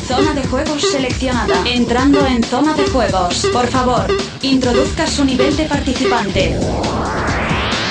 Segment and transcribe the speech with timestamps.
[0.07, 1.63] Zona de juegos seleccionada.
[1.67, 3.47] Entrando en zona de juegos.
[3.53, 4.07] Por favor,
[4.43, 6.59] introduzca su nivel de participante.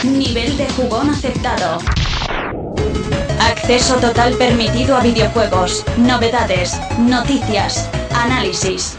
[0.03, 1.79] Nivel de jugón aceptado.
[3.39, 8.95] Acceso total permitido a videojuegos, novedades, noticias, análisis.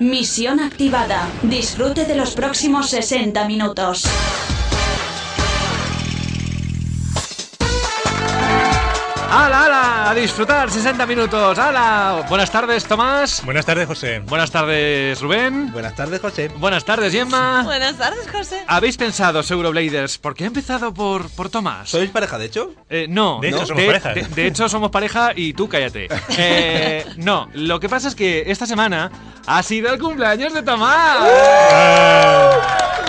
[0.00, 1.28] Misión activada.
[1.42, 4.04] Disfrute de los próximos 60 minutos.
[9.34, 10.10] ¡Hala, hala!
[10.10, 11.58] A disfrutar 60 minutos.
[11.58, 12.26] ¡Hala!
[12.28, 13.42] Buenas tardes, Tomás.
[13.42, 14.18] Buenas tardes, José.
[14.18, 15.72] Buenas tardes, Rubén.
[15.72, 16.48] Buenas tardes, José.
[16.48, 17.62] Buenas tardes, Gemma.
[17.62, 18.62] Buenas tardes, José.
[18.66, 21.88] ¿Habéis pensado, Eurobladers, por qué he empezado por, por Tomás?
[21.88, 22.74] ¿Sois pareja, de hecho?
[22.90, 23.38] Eh, no.
[23.40, 23.66] De hecho, no.
[23.68, 24.12] somos pareja.
[24.12, 26.08] De, de hecho, somos pareja y tú cállate.
[26.44, 29.10] Eh, no, lo que pasa es que esta semana
[29.46, 31.16] ha sido el cumpleaños de Tomás.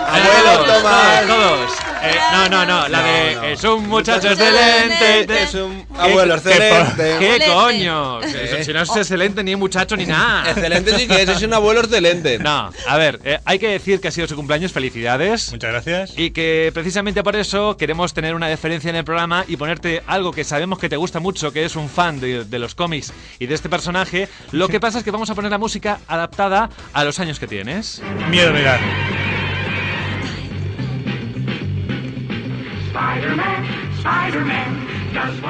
[0.08, 1.28] Abuelo Todos, Tomás.
[1.28, 1.83] Todos.
[2.06, 3.44] Eh, no, no, no, la No, de no.
[3.44, 5.44] es un muchacho Excelente.
[5.44, 6.96] Es un ¿Qué- abuelo qué- excelente.
[7.20, 7.46] ¿Qué Excelente.
[7.54, 8.20] coño?
[8.24, 10.50] Si- Si no es excelente ni muchacho ni nada.
[10.52, 12.40] Excelente sí que es, es un abuelo excelente.
[12.44, 15.52] No, a ver, eh, hay que decir que ha sido su cumpleaños, felicidades.
[15.52, 16.14] Muchas gracias.
[16.18, 20.32] Y que precisamente por eso queremos tener una deferencia en el programa y ponerte algo
[20.32, 23.46] que sabemos que te gusta mucho, que es un fan de, de los cómics y
[23.46, 24.28] de este personaje.
[24.52, 27.48] Lo que pasa es que vamos a poner la música adaptada a los años que
[27.48, 28.02] tienes.
[28.30, 29.33] Miedo me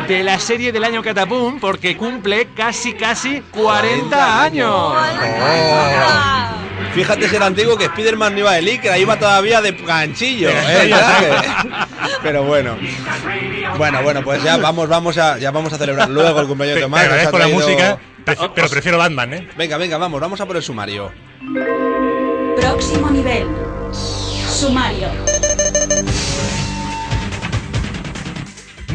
[0.07, 4.71] De la serie del año Catapum, porque cumple casi, casi 40 años.
[4.75, 5.89] Oh.
[6.93, 10.49] Fíjate si era antiguo que Spiderman no iba de licra, iba todavía de ganchillo.
[10.51, 10.89] ¿eh?
[10.89, 12.77] ¿verdad que- Pero bueno.
[13.77, 16.97] Bueno, bueno, pues ya vamos, vamos a, ya vamos a celebrar luego el cumpleaños de
[16.97, 19.49] agradezco la traído- música, pre- pero prefiero Batman, ¿eh?
[19.57, 21.11] Venga, venga, vamos, vamos a por el sumario.
[22.57, 23.47] Próximo nivel.
[23.91, 25.07] Sumario.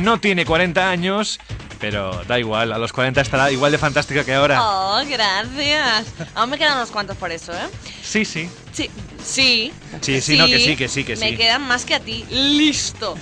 [0.03, 1.41] No tiene 40 años,
[1.81, 4.61] pero da igual, a los 40 estará igual de fantástica que ahora.
[4.63, 6.07] Oh, gracias.
[6.35, 7.69] Aún me quedan unos cuantos por eso, ¿eh?
[8.03, 8.49] Sí, sí.
[8.73, 8.91] Sí,
[9.23, 9.73] sí.
[10.01, 11.37] Sí, sí, no, que sí, que sí, que Me sí.
[11.37, 12.25] quedan más que a ti.
[12.31, 13.17] Listo.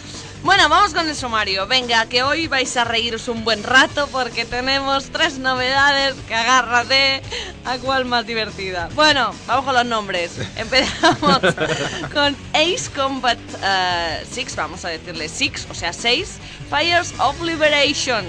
[0.47, 1.67] Bueno, vamos con el sumario.
[1.67, 7.21] Venga, que hoy vais a reíros un buen rato porque tenemos tres novedades que agárrate
[7.65, 8.89] a cuál más divertida.
[8.95, 10.31] Bueno, vamos con los nombres.
[10.57, 11.41] Empezamos
[12.15, 13.39] con Ace Combat
[14.31, 16.39] 6, vamos a decirle 6, o sea 6,
[16.71, 18.25] Fires of Liberation.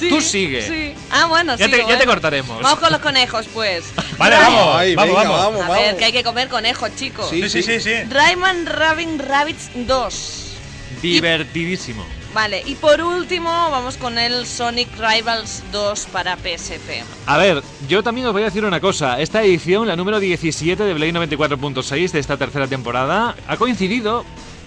[0.00, 0.62] Sí, Tú sigue.
[0.66, 0.94] Sí.
[1.12, 2.60] Ah, bueno, Ya te- ya te cortaremos.
[2.62, 3.84] Vamos con los conejos, pues.
[4.18, 5.44] Vale, Ray- vamos, Ay, vamos, venga, vamos.
[5.44, 5.76] vamos, A vamos.
[5.84, 7.30] ver, que hay que comer conejos, chicos.
[7.30, 7.48] Sí.
[7.48, 7.94] Sí, sí, sí, sí.
[8.10, 10.44] Rayman Rabin Rabbits 2.
[11.02, 12.04] Divertidísimo.
[12.34, 17.02] Vale, y por último vamos con el Sonic Rivals 2 para PSP.
[17.26, 19.20] A ver, yo también os voy a decir una cosa.
[19.20, 24.24] Esta edición, la número 17 de Blade 94.6 de esta tercera temporada, ha coincidido,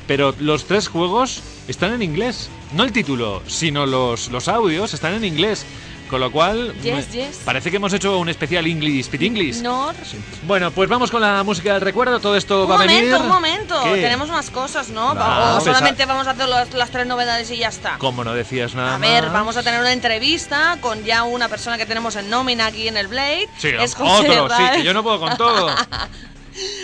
[0.07, 2.49] pero los tres juegos están en inglés.
[2.73, 5.65] No el título, sino los, los audios están en inglés.
[6.11, 7.39] Con lo cual, Yes, yes.
[7.45, 9.63] parece que hemos hecho un especial English, Speed English.
[10.45, 12.19] Bueno, pues vamos con la música del recuerdo.
[12.19, 13.05] Todo esto Un va a venir.
[13.05, 13.81] momento, un momento.
[13.93, 15.11] Tenemos más cosas, ¿no?
[15.13, 17.95] O solamente vamos a hacer las, las tres novedades y ya está.
[17.97, 19.33] ¿Cómo no decías nada A ver, más?
[19.33, 22.97] vamos a tener una entrevista con ya una persona que tenemos en nómina aquí en
[22.97, 23.47] el Blade.
[23.57, 25.73] Sí, es José otro, sí, que yo no puedo con todo.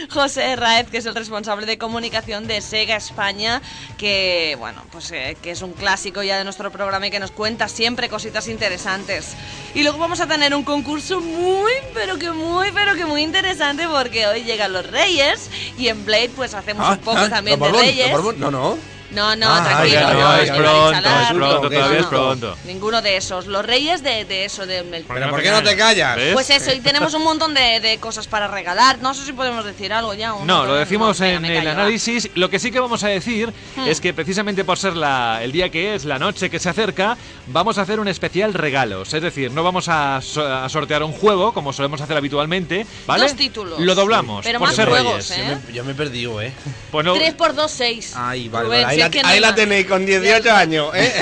[0.09, 3.61] José Raez, que es el responsable de comunicación de Sega España,
[3.97, 7.31] que bueno, pues eh, que es un clásico ya de nuestro programa y que nos
[7.31, 9.35] cuenta siempre cositas interesantes.
[9.73, 13.87] Y luego vamos a tener un concurso muy, pero que muy, pero que muy interesante
[13.87, 17.71] porque hoy llegan los Reyes y en Blade pues hacemos un poco ah, también de
[17.71, 18.11] Reyes.
[18.37, 18.96] No, no.
[19.11, 22.57] No, no, Ah, tranquilo, ya, no, es pronto, es pronto, todavía es pronto.
[22.65, 23.47] Ninguno de esos.
[23.47, 26.17] Los Reyes de, de eso, de, del- Pero ¿por qué no te callas?
[26.17, 26.33] ¿Ves?
[26.33, 28.99] pues eso, y tenemos un montón de, de cosas para regalar.
[28.99, 30.33] No sé si podemos decir algo ya.
[30.33, 31.19] o No, lo decimos.
[31.19, 31.71] Venga, en el va.
[31.71, 32.29] análisis.
[32.35, 33.87] Lo que sí que vamos a decir Hmm.
[33.87, 37.15] es que precisamente por ser la, el día que es, la noche que se acerca,
[37.47, 39.13] vamos a hacer un especial regalos.
[39.13, 43.23] Es decir, no vamos a, so- a sortear un juego como solemos hacer habitualmente, ¿vale?
[43.23, 43.79] Dos títulos.
[43.79, 45.31] Lo doblamos Pero por más ser juegos, reyes.
[45.49, 45.73] ¿eh?
[45.73, 46.51] Yo me he perdido, ¿eh?
[46.91, 48.13] Pues no- 3 por 2, 6.
[48.15, 49.55] Ay, vale, vale, ahí Si la, es que no ahí hay la más.
[49.55, 51.13] tenéis con 18 años, ¿eh?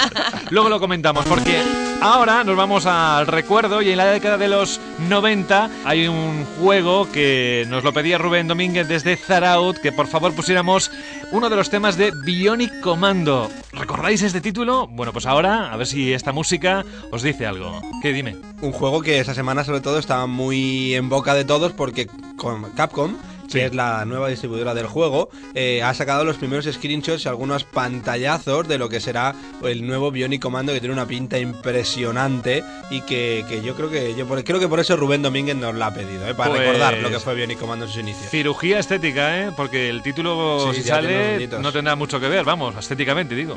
[0.50, 1.60] Luego lo comentamos porque
[2.00, 7.10] ahora nos vamos al recuerdo y en la década de los 90 hay un juego
[7.10, 10.90] que nos lo pedía Rubén Domínguez desde Zaraut que por favor pusiéramos
[11.32, 13.50] uno de los temas de Bionic Commando.
[13.72, 14.86] ¿Recordáis este título?
[14.86, 17.80] Bueno, pues ahora a ver si esta música os dice algo.
[18.02, 18.36] ¿Qué dime?
[18.62, 22.06] Un juego que esa semana sobre todo estaba muy en boca de todos porque
[22.36, 23.16] con Capcom,
[23.48, 23.58] Sí.
[23.58, 27.64] que es la nueva distribuidora del juego, eh, ha sacado los primeros screenshots y algunos
[27.64, 29.34] pantallazos de lo que será
[29.64, 34.14] el nuevo Bionic Commando que tiene una pinta impresionante y que, que yo creo que
[34.14, 36.34] yo por- creo que por eso Rubén Domínguez nos la ha pedido, ¿eh?
[36.34, 38.30] para Pues- recordar lo que fue Bionic Commando en sus inicios.
[38.30, 39.50] Cirugía estética, ¿eh?
[39.56, 43.56] Porque el título, Sí, si sale, no tendrá mucho que ver, vamos, estéticamente digo.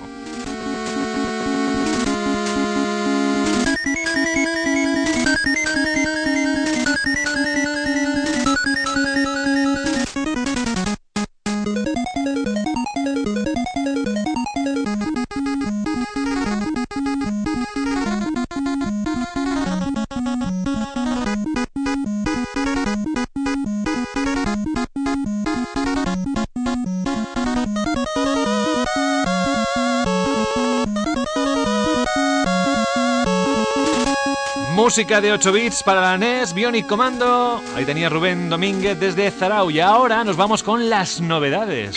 [34.89, 37.61] Música de 8 bits para la NES, Bionic Commando.
[37.75, 39.69] Ahí tenía Rubén Domínguez desde Zarau.
[39.69, 41.95] Y ahora nos vamos con las novedades.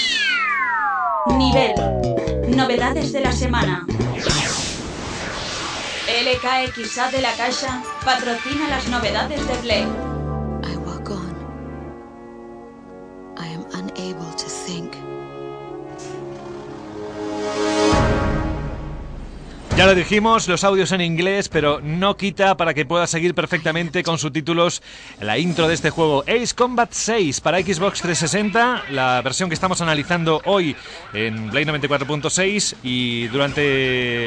[1.38, 1.72] Nivel.
[2.54, 3.86] Novedades de la semana.
[6.06, 10.11] LKXA de la Caixa patrocina las novedades de Play.
[19.82, 24.04] Ya lo dijimos, los audios en inglés, pero no quita para que pueda seguir perfectamente
[24.04, 24.80] con subtítulos
[25.20, 26.22] la intro de este juego.
[26.28, 30.76] Ace Combat 6 para Xbox 360, la versión que estamos analizando hoy
[31.12, 33.60] en Play 94.6 y durante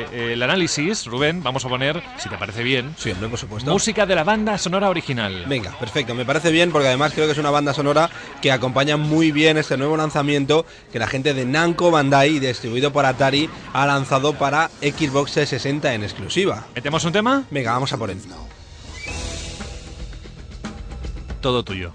[0.01, 3.71] eh, el análisis, Rubén, vamos a poner, si te parece bien, Sí, por supuesto.
[3.71, 5.45] música de la banda sonora original.
[5.47, 8.09] Venga, perfecto, me parece bien porque además creo que es una banda sonora
[8.41, 13.05] que acompaña muy bien este nuevo lanzamiento que la gente de Namco Bandai, distribuido por
[13.05, 16.65] Atari, ha lanzado para Xbox 360 en exclusiva.
[16.75, 17.43] ¿Metemos un tema?
[17.51, 18.17] Venga, vamos a por él.
[21.41, 21.91] Todo tuyo.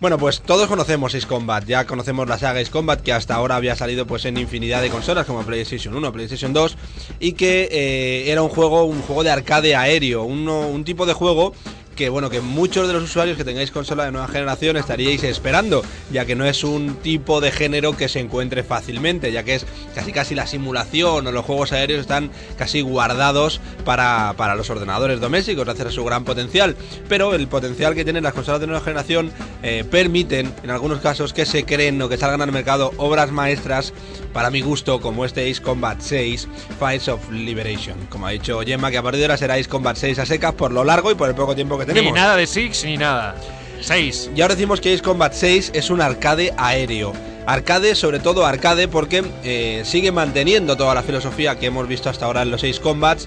[0.00, 3.56] Bueno, pues todos conocemos Ace Combat, ya conocemos la saga Ace Combat que hasta ahora
[3.56, 6.76] había salido pues en infinidad de consolas como PlayStation 1, PlayStation 2
[7.20, 11.12] y que eh, era un juego, un juego de arcade aéreo, uno- un tipo de
[11.12, 11.52] juego
[12.00, 15.82] que bueno, que muchos de los usuarios que tengáis consola de nueva generación estaríais esperando,
[16.10, 19.66] ya que no es un tipo de género que se encuentre fácilmente, ya que es
[19.94, 25.20] casi casi la simulación o los juegos aéreos están casi guardados para, para los ordenadores
[25.20, 26.74] domésticos, gracias a su gran potencial.
[27.06, 29.30] Pero el potencial que tienen las consolas de nueva generación
[29.62, 33.92] eh, permiten, en algunos casos, que se creen o que salgan al mercado obras maestras,
[34.32, 36.48] para mi gusto, como este Ace Combat 6,
[36.78, 37.98] Fights of Liberation.
[38.08, 40.54] Como ha dicho Gemma, que a partir de ahora será Ace Combat 6 a secas
[40.54, 42.12] por lo largo y por el poco tiempo que tenemos.
[42.12, 43.34] Ni nada de Six ni nada.
[43.80, 44.30] 6.
[44.36, 47.12] Y ahora decimos que Ace Combat 6 es un arcade aéreo.
[47.50, 52.26] Arcade, sobre todo arcade, porque eh, sigue manteniendo toda la filosofía que hemos visto hasta
[52.26, 53.26] ahora en los Ace Combats,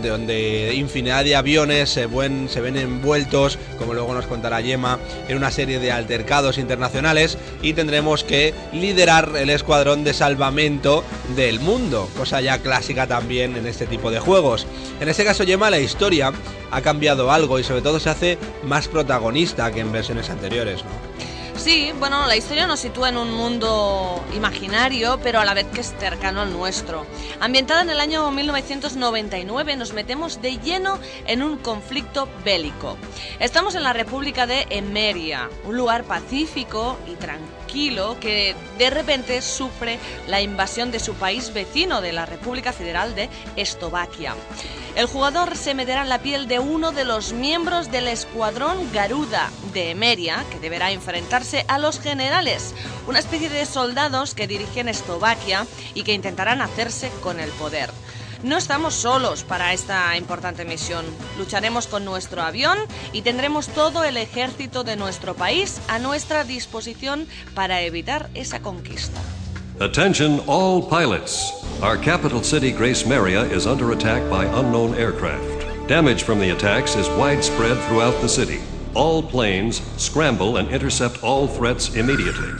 [0.00, 5.50] de donde infinidad de aviones se, ven envueltos, como luego nos contará Yema, en una
[5.50, 11.02] serie de altercados internacionales y tendremos que liderar el escuadrón de salvamento
[11.34, 14.68] del mundo, cosa ya clásica también en este tipo de juegos.
[15.00, 16.32] En este caso, Yema, la historia
[16.70, 20.84] ha cambiado algo y sobre todo se hace más protagonista que en versiones anteriores.
[21.56, 25.80] Sí, bueno, la historia nos sitúa en un mundo imaginario, pero a la vez que
[25.80, 27.06] es cercano al nuestro.
[27.40, 32.98] Ambientada en el año 1999, nos metemos de lleno en un conflicto bélico.
[33.38, 37.63] Estamos en la República de Emeria, un lugar pacífico y tranquilo
[38.20, 43.28] que de repente sufre la invasión de su país vecino, de la República Federal de
[43.56, 44.36] Eslovaquia.
[44.94, 49.50] El jugador se meterá en la piel de uno de los miembros del escuadrón Garuda
[49.72, 52.74] de Emeria, que deberá enfrentarse a los generales,
[53.08, 57.90] una especie de soldados que dirigen Eslovaquia y que intentarán hacerse con el poder.
[58.44, 61.06] No estamos solos para esta importante misión.
[61.38, 62.76] Lucharemos con nuestro avión
[63.10, 69.18] y tendremos todo el ejército de nuestro país a nuestra disposición para evitar esa conquista.
[69.80, 71.54] Attention, all pilots.
[71.80, 75.88] Our capital city, Grace Maria, is under attack by unknown aircraft.
[75.88, 78.60] Damage from the attacks is widespread throughout the city.
[78.94, 82.52] All planes scramble and intercept all threats immediately.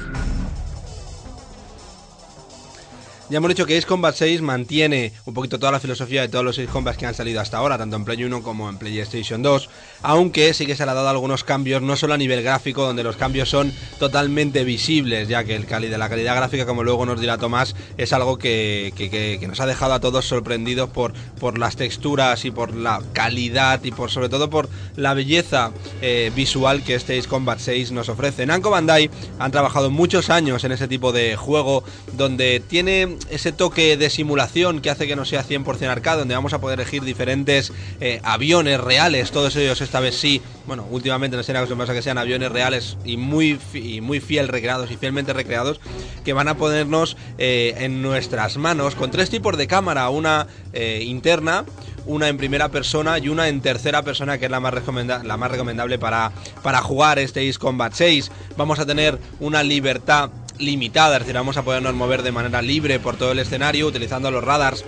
[3.30, 6.44] Ya hemos dicho que Ace Combat 6 mantiene un poquito toda la filosofía de todos
[6.44, 9.42] los Ace Combats que han salido hasta ahora, tanto en Play 1 como en PlayStation
[9.42, 9.70] 2,
[10.02, 13.02] aunque sí que se le ha dado algunos cambios, no solo a nivel gráfico, donde
[13.02, 17.18] los cambios son totalmente visibles, ya que el cali la calidad gráfica, como luego nos
[17.18, 21.76] dirá Tomás, es algo que- que nos ha dejado a todos sorprendidos por, por las
[21.76, 26.94] texturas y por la calidad y por sobre todo por la belleza eh, visual que
[26.94, 28.44] este Ace Combat 6 nos ofrece.
[28.44, 33.96] Namco Bandai han trabajado muchos años en ese tipo de juego donde tiene ese toque
[33.96, 37.72] de simulación que hace que no sea 100% arcade, donde vamos a poder elegir diferentes
[38.00, 42.02] eh, aviones reales, todos ellos esta vez sí, bueno, últimamente nos tienen acostumbrados a que
[42.02, 43.58] sean aviones reales y muy,
[44.02, 45.80] muy fiel recreados y fielmente recreados,
[46.24, 51.02] que van a ponernos eh, en nuestras manos con tres tipos de cámara, una eh,
[51.06, 51.64] interna,
[52.06, 55.36] una en primera persona y una en tercera persona, que es la más, recomenda- la
[55.38, 58.30] más recomendable para, para jugar este Ace Combat 6.
[58.56, 63.00] Vamos a tener una libertad limitada, es decir, vamos a podernos mover de manera libre
[63.00, 64.84] por todo el escenario utilizando los radars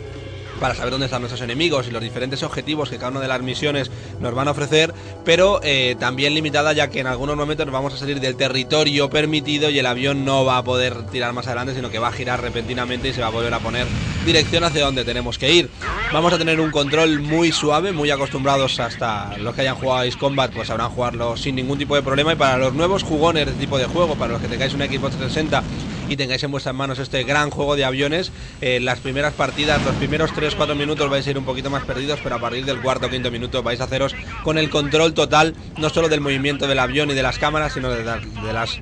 [0.60, 3.42] para saber dónde están nuestros enemigos y los diferentes objetivos que cada una de las
[3.42, 4.94] misiones nos van a ofrecer,
[5.24, 9.10] pero eh, también limitada ya que en algunos momentos nos vamos a salir del territorio
[9.10, 12.12] permitido y el avión no va a poder tirar más adelante, sino que va a
[12.12, 13.86] girar repentinamente y se va a volver a poner
[14.24, 15.70] dirección hacia donde tenemos que ir.
[16.12, 20.18] Vamos a tener un control muy suave, muy acostumbrados hasta los que hayan jugado a
[20.18, 23.52] Combat, pues sabrán jugarlo sin ningún tipo de problema y para los nuevos jugones de
[23.52, 25.62] este tipo de juego, para los que tengáis una Xbox 360
[26.08, 29.94] y tengáis en vuestras manos este gran juego de aviones, eh, las primeras partidas, los
[29.96, 33.06] primeros 3-4 minutos vais a ir un poquito más perdidos, pero a partir del cuarto
[33.06, 36.78] o quinto minuto vais a haceros con el control total, no solo del movimiento del
[36.78, 38.80] avión y de las cámaras, sino de, la- de las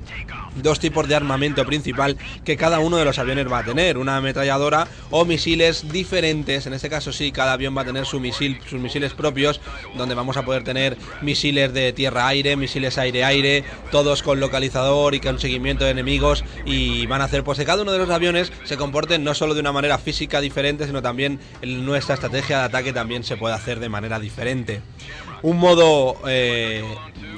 [0.55, 4.17] dos tipos de armamento principal que cada uno de los aviones va a tener, una
[4.17, 8.59] ametralladora o misiles diferentes, en este caso sí, cada avión va a tener su misil,
[8.69, 9.61] sus misiles propios,
[9.97, 15.39] donde vamos a poder tener misiles de tierra-aire, misiles aire-aire, todos con localizador y con
[15.39, 18.77] seguimiento de enemigos y van a hacer pues que cada uno de los aviones se
[18.77, 23.23] comporten no solo de una manera física diferente, sino también nuestra estrategia de ataque también
[23.23, 24.81] se puede hacer de manera diferente.
[25.41, 26.83] Un modo eh,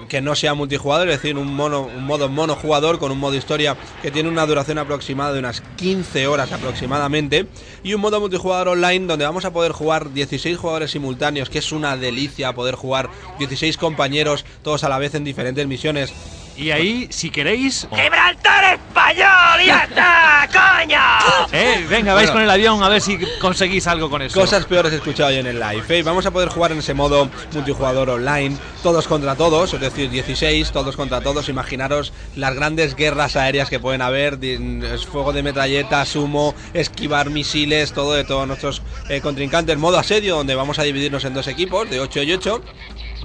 [0.08, 4.12] que no sea multijugador, es decir, un, un modo monojugador con un modo historia que
[4.12, 7.48] tiene una duración aproximada de unas 15 horas aproximadamente
[7.84, 11.72] y un modo multijugador online donde vamos a poder jugar 16 jugadores simultáneos, que es
[11.72, 13.10] una delicia poder jugar
[13.40, 16.14] 16 compañeros todos a la vez en diferentes misiones.
[16.58, 17.88] Y ahí, si queréis.
[17.96, 19.66] ¡Gibraltar español!
[19.66, 20.50] ¡Ya está,
[20.82, 21.48] coño!
[21.52, 22.34] Eh, venga, vais Bueno.
[22.34, 24.40] con el avión a ver si conseguís algo con eso.
[24.40, 25.84] Cosas peores he escuchado yo en el live.
[25.90, 26.02] ¿eh?
[26.04, 30.72] Vamos a poder jugar en ese modo multijugador online, todos contra todos, es decir, 16,
[30.72, 31.48] todos contra todos.
[31.48, 34.58] Imaginaros las grandes guerras aéreas que pueden haber, di-
[34.92, 39.78] es fuego de metralletas, humo, esquivar misiles, todo de todos nuestros eh, contrincantes.
[39.78, 42.62] Modo asedio, donde vamos a dividirnos en dos equipos, de 8 y 8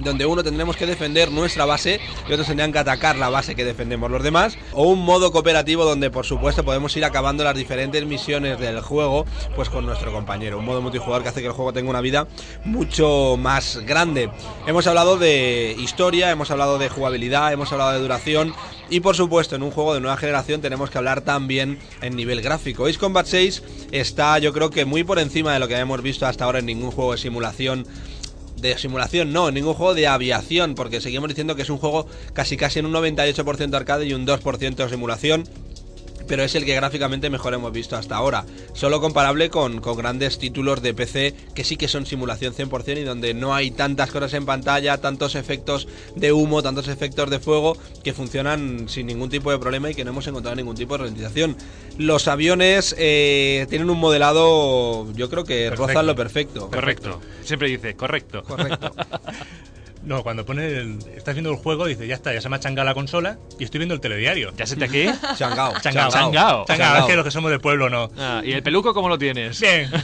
[0.03, 3.65] donde uno tendremos que defender nuestra base y otros tendrán que atacar la base que
[3.65, 8.05] defendemos los demás, o un modo cooperativo donde por supuesto podemos ir acabando las diferentes
[8.05, 11.73] misiones del juego pues con nuestro compañero, un modo multijugador que hace que el juego
[11.73, 12.27] tenga una vida
[12.65, 14.29] mucho más grande.
[14.67, 18.53] Hemos hablado de historia, hemos hablado de jugabilidad, hemos hablado de duración
[18.89, 22.41] y por supuesto en un juego de nueva generación tenemos que hablar también en nivel
[22.41, 22.85] gráfico.
[22.85, 26.25] Ace Combat 6 está yo creo que muy por encima de lo que hemos visto
[26.25, 27.87] hasta ahora en ningún juego de simulación
[28.63, 32.57] de simulación, no, ningún juego de aviación, porque seguimos diciendo que es un juego casi
[32.57, 35.43] casi en un 98% arcade y un 2% simulación.
[36.27, 38.45] Pero es el que gráficamente mejor hemos visto hasta ahora.
[38.73, 43.03] Solo comparable con, con grandes títulos de PC que sí que son simulación 100% y
[43.03, 47.77] donde no hay tantas cosas en pantalla, tantos efectos de humo, tantos efectos de fuego
[48.03, 50.99] que funcionan sin ningún tipo de problema y que no hemos encontrado ningún tipo de
[51.03, 51.57] ralentización.
[51.97, 55.87] Los aviones eh, tienen un modelado, yo creo que Perfecto.
[55.87, 56.69] rozan lo perfecto.
[56.69, 57.21] Correcto.
[57.43, 58.43] Siempre dice, correcto.
[58.43, 58.93] Correcto.
[60.05, 62.59] No, cuando pone el, estás viendo el juego, dice, ya está, ya se me ha
[62.59, 64.51] changado la consola y estoy viendo el telediario.
[64.57, 65.05] ¿Ya se te aquí?
[65.37, 65.73] Changao.
[65.81, 66.11] Changao.
[66.11, 66.65] Changao.
[66.65, 68.11] Changao, es que los que somos de pueblo no.
[68.17, 69.61] Ah, ¿Y el peluco cómo lo tienes?
[69.61, 69.89] Bien.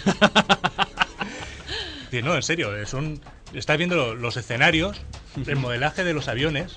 [2.12, 3.22] Dice, no, en serio, es un,
[3.54, 4.98] estás viendo lo- los escenarios,
[5.46, 6.76] el modelaje de los aviones,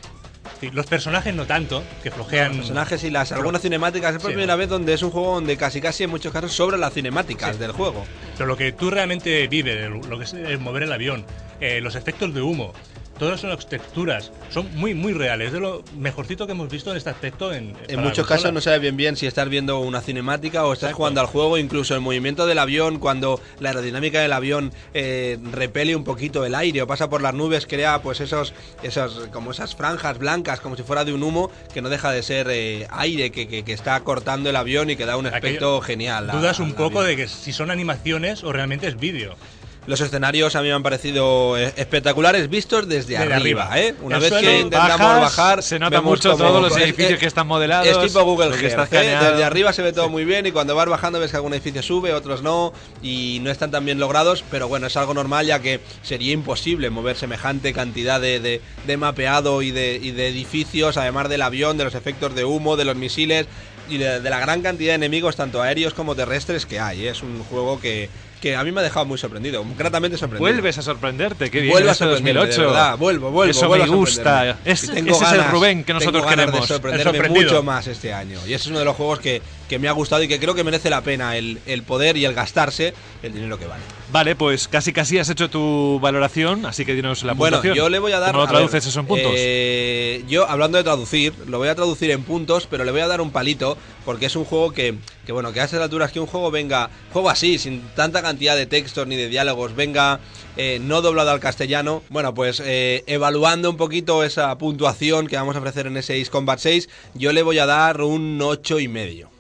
[0.73, 2.49] los personajes no tanto, que flojean.
[2.49, 4.14] Los personajes y las algunas cinemáticas.
[4.14, 4.35] Es por Sí.
[4.35, 7.59] primera vez donde es un juego donde casi casi en muchos casos sobre las cinemáticas
[7.59, 8.05] del juego.
[8.37, 11.25] Pero lo que tú realmente vives, lo que es el mover el avión,
[11.61, 12.75] eh, los efectos de humo,
[13.23, 15.47] todas son texturas, son muy, muy reales.
[15.49, 17.52] Es de lo mejorcito que hemos visto en este aspecto.
[17.52, 20.88] En, En muchos casos no sabes bien bien si estás viendo una cinemática o estás
[20.88, 20.97] Exacto.
[20.97, 25.95] jugando al juego, incluso el movimiento del avión, cuando la aerodinámica del avión eh, repele
[25.95, 29.76] un poquito el aire o pasa por las nubes, crea pues esos, esos, como esas
[29.76, 33.31] franjas blancas, como si fuera de un humo, que no deja de ser eh, aire
[33.31, 36.29] que, que- que está cortando el avión y que da un aspecto Aquello- genial.
[36.29, 37.17] a- Dudas un poco avión.
[37.17, 39.37] de que si son animaciones o realmente es vídeo.
[39.85, 43.81] Los escenarios a mí me han parecido eh, espectaculares vistos desde, Desde arriba, arriba.
[43.81, 43.95] ¿eh?
[44.01, 47.27] Una El vez que intentamos Bajas, bajar, se nota mucho todos los edificios es- que
[47.27, 47.89] están modelados.
[47.89, 49.17] Es tipo Google que está ¿eh?
[49.31, 51.83] Desde arriba se ve todo muy bien y cuando vas bajando ves que algún edificio
[51.83, 52.73] sube, otros no
[53.03, 56.89] y no están tan bien logrados, pero bueno, es algo normal ya que sería imposible
[56.91, 61.77] mover semejante cantidad de, de- de mapeado y de, y de edificios, además del avión,
[61.77, 63.47] de los efectos de humo, de los misiles
[63.89, 67.07] y de, de la gran cantidad de enemigos, tanto aéreos como terrestres, que hay.
[67.07, 67.11] ¿eh?
[67.11, 68.09] Es un juego que,
[68.42, 70.52] que a mí me ha dejado muy sorprendido, gratamente sorprendido.
[70.52, 71.72] Vuelves a sorprenderte, qué bien.
[71.72, 72.61] Vuelvo a este sorprenderme, 2008.
[72.61, 73.50] de verdad, vuelvo, vuelvo.
[73.52, 74.58] Eso vuelvo me gusta.
[74.64, 76.68] Es- ese es el Rubén que nosotros tengo ganas queremos.
[76.68, 78.40] De sorprenderme mucho más este año.
[78.44, 79.40] Y ese es uno de los juegos que,
[79.73, 82.26] que me ha gustado y que creo que merece la pena el, el poder y
[82.26, 83.83] el gastarse el dinero que vale.
[84.11, 87.75] Vale, pues casi casi has hecho tu valoración, así que dinos la Bueno, puntuación.
[87.75, 88.33] yo le voy a dar.
[88.33, 89.33] ¿Cómo lo a ver, traduces eso en puntos?
[89.35, 93.07] eh, yo, hablando de traducir, lo voy a traducir en puntos, pero le voy a
[93.07, 96.21] dar un palito, porque es un juego que, que bueno, que a esas alturas que
[96.21, 100.21] un juego venga, juego así, sin tanta cantidad de textos ni de diálogos, venga
[100.59, 105.57] eh, no doblado al castellano, bueno, pues eh, evaluando un poquito esa puntuación que vamos
[105.57, 108.88] a ofrecer en ese Ace Combat 6, yo le voy a dar un 8 y
[108.88, 109.32] medio.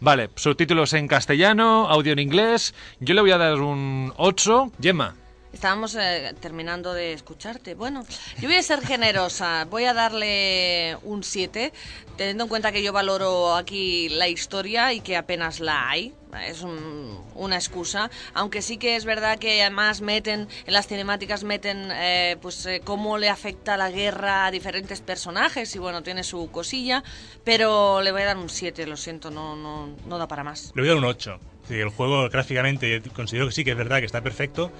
[0.00, 2.74] Vale, subtítulos en castellano, audio en inglés.
[3.00, 4.72] Yo le voy a dar un 8.
[4.80, 5.14] Gemma.
[5.52, 7.74] Estábamos eh, terminando de escucharte.
[7.74, 8.04] Bueno,
[8.40, 9.64] yo voy a ser generosa.
[9.64, 11.72] Voy a darle un 7,
[12.18, 16.14] teniendo en cuenta que yo valoro aquí la historia y que apenas la hay.
[16.46, 18.10] Es un- una excusa.
[18.34, 22.82] Aunque sí que es verdad que además meten, en las cinemáticas meten, eh, pues, eh,
[22.84, 25.74] cómo le afecta la guerra a diferentes personajes.
[25.74, 27.02] Y bueno, tiene su cosilla.
[27.42, 30.72] Pero le voy a dar un 7, lo siento, no, no, no da para más.
[30.74, 31.40] Le voy a dar un 8.
[31.66, 34.70] Sí, el juego gráficamente considero que sí que es verdad que está perfecto,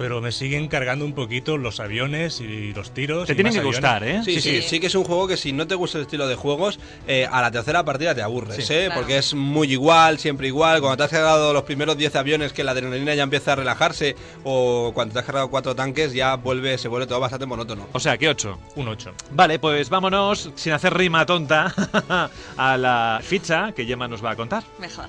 [0.00, 3.26] pero me siguen cargando un poquito los aviones y los tiros.
[3.26, 3.76] Te tienen que aviones.
[3.80, 4.22] gustar, ¿eh?
[4.24, 6.36] Sí, sí, sí, que es un juego que si no te gusta el estilo de
[6.36, 8.72] juegos, eh, a la tercera partida te aburres, Sí.
[8.72, 8.84] ¿eh?
[8.86, 9.02] Claro.
[9.02, 10.80] Porque es muy igual, siempre igual.
[10.80, 14.16] Cuando te has cargado los primeros 10 aviones que la adrenalina ya empieza a relajarse,
[14.42, 17.86] o cuando te has cargado cuatro tanques ya vuelve, se vuelve todo bastante monótono.
[17.92, 18.58] O sea, que 8.
[18.76, 19.12] Un 8.
[19.32, 21.74] Vale, pues vámonos, sin hacer rima tonta,
[22.56, 24.62] a la ficha que Gemma nos va a contar.
[24.78, 25.04] Mejor.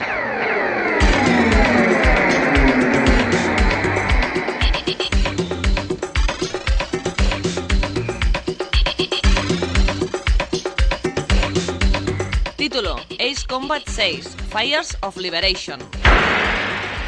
[12.72, 15.78] Título: Ace Combat 6 Fires of Liberation.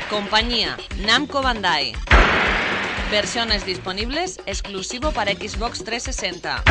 [0.09, 1.93] Compañía: Namco Bandai.
[3.09, 6.61] Versiones disponibles exclusivo para Xbox 360.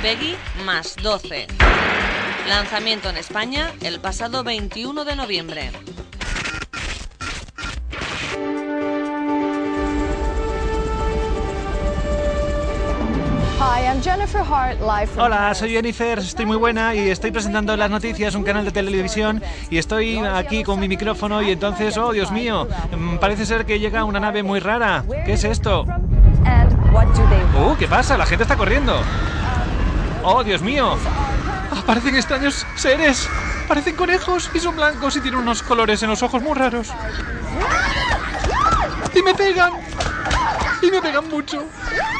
[0.00, 1.48] Peggy más 12.
[2.48, 5.72] Lanzamiento en España el pasado 21 de noviembre.
[15.18, 19.42] Hola, soy Jennifer, estoy muy buena y estoy presentando las noticias, un canal de televisión
[19.70, 23.80] y estoy aquí con mi micrófono y entonces, oh Dios mío, mm, parece ser que
[23.80, 25.04] llega una nave muy rara.
[25.24, 25.84] ¿Qué es esto?
[27.56, 28.16] Uh, ¿qué pasa?
[28.16, 29.00] La gente está corriendo.
[30.22, 30.96] Oh, Dios mío.
[31.72, 33.28] Ah, parecen extraños seres.
[33.66, 36.88] Parecen conejos y son blancos y tienen unos colores en los ojos muy raros.
[39.14, 39.72] Y me pegan.
[40.86, 41.64] Y me pegan mucho.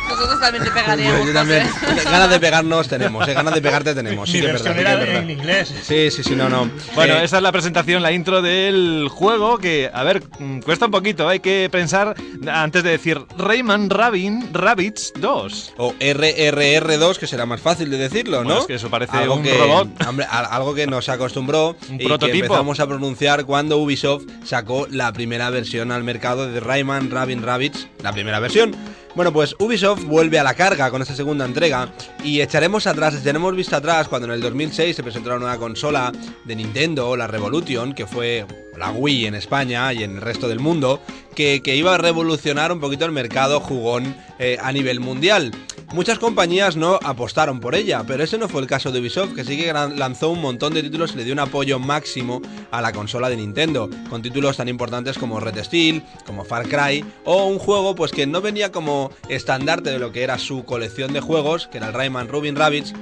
[0.08, 1.26] Nosotros también te pegaríamos.
[1.26, 1.68] Yo también.
[1.68, 2.04] José.
[2.04, 3.34] Ganas de pegarnos tenemos, ¿eh?
[3.34, 4.28] Ganas de pegarte tenemos.
[4.28, 5.16] Sí que versión verdad, verdad.
[5.22, 5.74] en inglés.
[5.82, 6.70] Sí, sí, sí, no, no.
[6.94, 10.86] Bueno, Eh, esta es la presentación, la intro del juego que, a ver, mm, cuesta
[10.86, 11.28] un poquito.
[11.28, 12.14] Hay que pensar
[12.50, 15.74] antes de decir Rayman Rabin Rabbits 2.
[15.76, 18.60] O RRR2, que será más fácil de decirlo, Bueno, ¿no?
[18.60, 19.88] es que eso parece algo un que, robot.
[20.08, 22.44] hombre, algo que nos acostumbró Un y que prototipo.
[22.46, 27.88] empezamos a pronunciar cuando Ubisoft sacó la primera versión al mercado de Rayman Rabin Rabbits,
[28.02, 28.47] la primera versión.
[28.48, 28.74] Progresión
[29.18, 33.56] bueno, pues Ubisoft vuelve a la carga con esta segunda entrega y echaremos atrás, echaremos
[33.56, 36.12] vista atrás cuando en el 2006 se presentó la nueva consola
[36.44, 40.60] de Nintendo, la Revolution, que fue la Wii en España y en el resto del
[40.60, 41.00] mundo,
[41.34, 45.50] que, que iba a revolucionar un poquito el mercado jugón eh, a nivel mundial.
[45.94, 49.42] Muchas compañías no apostaron por ella, pero ese no fue el caso de Ubisoft, que
[49.42, 52.92] sí que lanzó un montón de títulos y le dio un apoyo máximo a la
[52.92, 57.58] consola de Nintendo, con títulos tan importantes como Red Steel, como Far Cry, o un
[57.58, 61.68] juego pues que no venía como estandarte de lo que era su colección de juegos,
[61.68, 62.94] que era el Rayman Rubin Rabbits,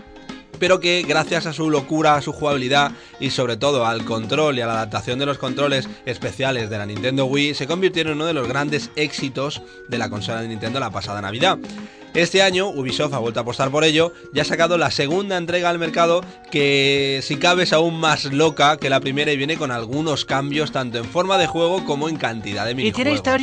[0.59, 4.61] pero que gracias a su locura, a su jugabilidad y sobre todo al control y
[4.61, 8.27] a la adaptación de los controles especiales de la Nintendo Wii, se convirtieron en uno
[8.27, 11.59] de los grandes éxitos de la consola de Nintendo la pasada Navidad.
[12.17, 15.69] Este año Ubisoft ha vuelto a apostar por ello y ha sacado la segunda entrega
[15.69, 19.71] al mercado que si cabe es aún más loca que la primera y viene con
[19.71, 22.99] algunos cambios tanto en forma de juego como en cantidad de minijuegos.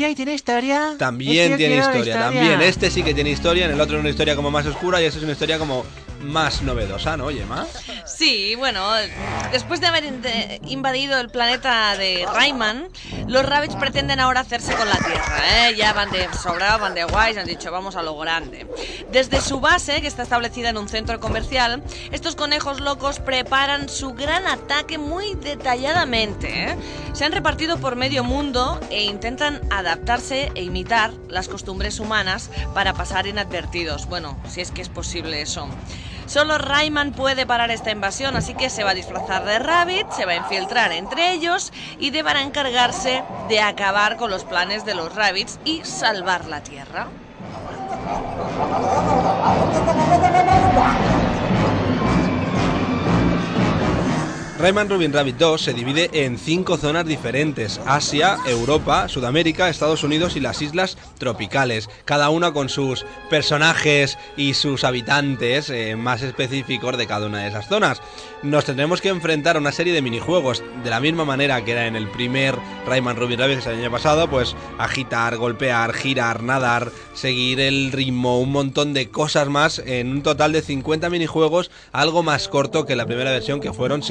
[0.09, 0.95] y tiene historia.
[0.97, 2.62] También tiene historia, también.
[2.62, 5.05] Este sí que tiene historia, en el otro es una historia como más oscura y
[5.05, 5.86] esta es una historia como
[6.23, 7.65] más novedosa, ¿no, Gemma?
[8.05, 8.81] Sí, bueno,
[9.51, 10.03] después de haber
[10.67, 12.89] invadido el planeta de Rayman,
[13.27, 15.75] los Rabbits pretenden ahora hacerse con la Tierra, ¿eh?
[15.75, 18.67] Ya van de sobrado, van de guays, han dicho vamos a lo grande.
[19.12, 24.13] Desde su base, que está establecida en un centro comercial, estos conejos locos preparan su
[24.13, 26.77] gran ataque muy detalladamente, ¿eh?
[27.13, 32.93] Se han repartido por medio mundo e intentan adaptarse e imitar las costumbres humanas para
[32.93, 34.07] pasar inadvertidos.
[34.07, 35.67] Bueno, si es que es posible eso.
[36.25, 40.25] Solo Rayman puede parar esta invasión, así que se va a disfrazar de Rabbit, se
[40.25, 45.13] va a infiltrar entre ellos y deberá encargarse de acabar con los planes de los
[45.13, 47.07] Rabbits y salvar la Tierra.
[54.63, 60.38] Rayman Rubin Rabbit 2 se divide en cinco zonas diferentes: Asia, Europa, Sudamérica, Estados Unidos
[60.38, 61.89] y las islas tropicales.
[62.06, 67.49] Cada una con sus personajes y sus habitantes eh, más específicos de cada una de
[67.49, 68.02] esas zonas.
[68.41, 71.86] Nos tendremos que enfrentar a una serie de minijuegos de la misma manera que era
[71.86, 72.56] en el primer
[72.88, 78.54] Rayman Rubin Rabbit el año pasado, pues agitar, golpear, girar, nadar, seguir el ritmo, un
[78.54, 83.06] montón de cosas más en un total de 50 minijuegos, algo más corto que la
[83.06, 84.04] primera versión que fueron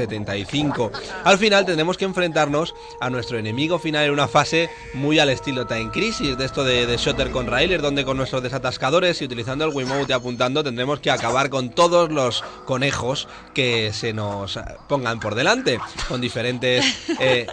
[0.44, 0.92] 75.
[1.24, 5.66] Al final tendremos que enfrentarnos a nuestro enemigo final en una fase muy al estilo
[5.66, 9.64] Time Crisis, de esto de, de Shotter con Railers, donde con nuestros desatascadores y utilizando
[9.64, 15.34] el Wiimote apuntando tendremos que acabar con todos los conejos que se nos pongan por
[15.34, 15.78] delante,
[16.08, 16.84] con diferentes...
[17.20, 17.46] eh,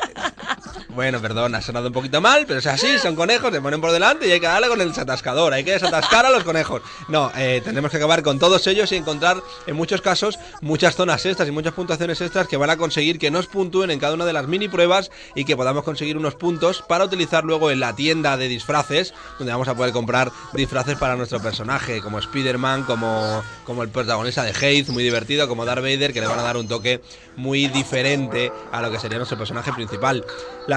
[0.89, 3.91] bueno, perdón, ha sonado un poquito mal, pero es así, son conejos, se ponen por
[3.91, 6.82] delante y hay que darle con el desatascador, hay que desatascar a los conejos.
[7.08, 11.25] No, eh, tendremos que acabar con todos ellos y encontrar, en muchos casos, muchas zonas
[11.25, 14.25] extras y muchas puntuaciones extras que van a conseguir que nos puntúen en cada una
[14.25, 17.95] de las mini pruebas y que podamos conseguir unos puntos para utilizar luego en la
[17.95, 23.43] tienda de disfraces, donde vamos a poder comprar disfraces para nuestro personaje, como Spider-Man, como,
[23.63, 26.58] como el protagonista de Haze, muy divertido, como Darth Vader, que le van a dar
[26.58, 27.02] un toque
[27.36, 30.25] muy diferente a lo que sería nuestro personaje principal.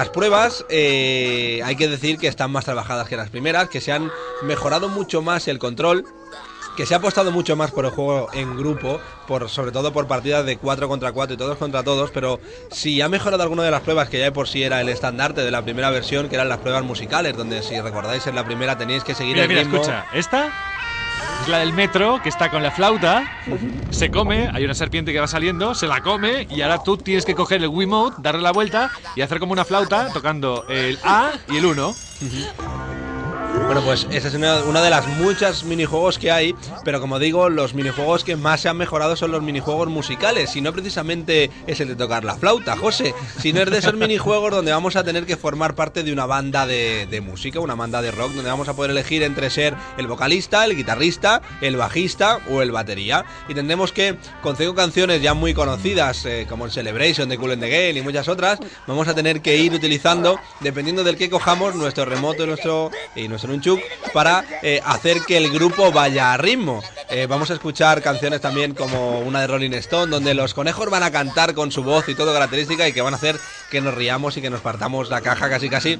[0.03, 3.93] Las pruebas, eh, hay que decir que están más trabajadas que las primeras, que se
[3.93, 4.11] han
[4.41, 6.03] mejorado mucho más el control
[6.75, 10.07] que se ha apostado mucho más por el juego en grupo, por sobre todo por
[10.07, 13.71] partidas de 4 contra 4 y todos contra todos, pero si ha mejorado alguna de
[13.71, 16.35] las pruebas que ya de por sí era el estandarte de la primera versión, que
[16.35, 19.49] eran las pruebas musicales, donde si recordáis en la primera teníais que seguir Mira, el
[19.49, 19.75] mira, ritmo.
[19.77, 20.51] escucha, esta
[21.41, 23.23] es la del metro que está con la flauta,
[23.89, 27.25] se come, hay una serpiente que va saliendo, se la come y ahora tú tienes
[27.25, 31.31] que coger el Wiimote, darle la vuelta y hacer como una flauta tocando el A
[31.49, 31.95] y el 1.
[33.55, 37.73] Bueno, pues esa es una, de las muchas minijuegos que hay, pero como digo, los
[37.73, 41.87] minijuegos que más se han mejorado son los minijuegos musicales, y no precisamente es el
[41.87, 45.37] de tocar la flauta, José, sino es de esos minijuegos donde vamos a tener que
[45.37, 48.75] formar parte de una banda de, de música, una banda de rock, donde vamos a
[48.75, 53.91] poder elegir entre ser el vocalista, el guitarrista, el bajista o el batería, y tendremos
[53.91, 57.69] que, con cinco canciones ya muy conocidas, eh, como el Celebration de Cool and the
[57.69, 62.05] Game y muchas otras, vamos a tener que ir utilizando, dependiendo del que cojamos, nuestro
[62.05, 62.43] remoto
[63.15, 63.79] y nuestro nunchuk
[64.13, 66.81] para eh, hacer que el grupo vaya a ritmo.
[67.09, 71.03] Eh, vamos a escuchar canciones también como una de Rolling Stone, donde los conejos van
[71.03, 73.93] a cantar con su voz y todo característica y que van a hacer que nos
[73.93, 75.99] riamos y que nos partamos la caja casi casi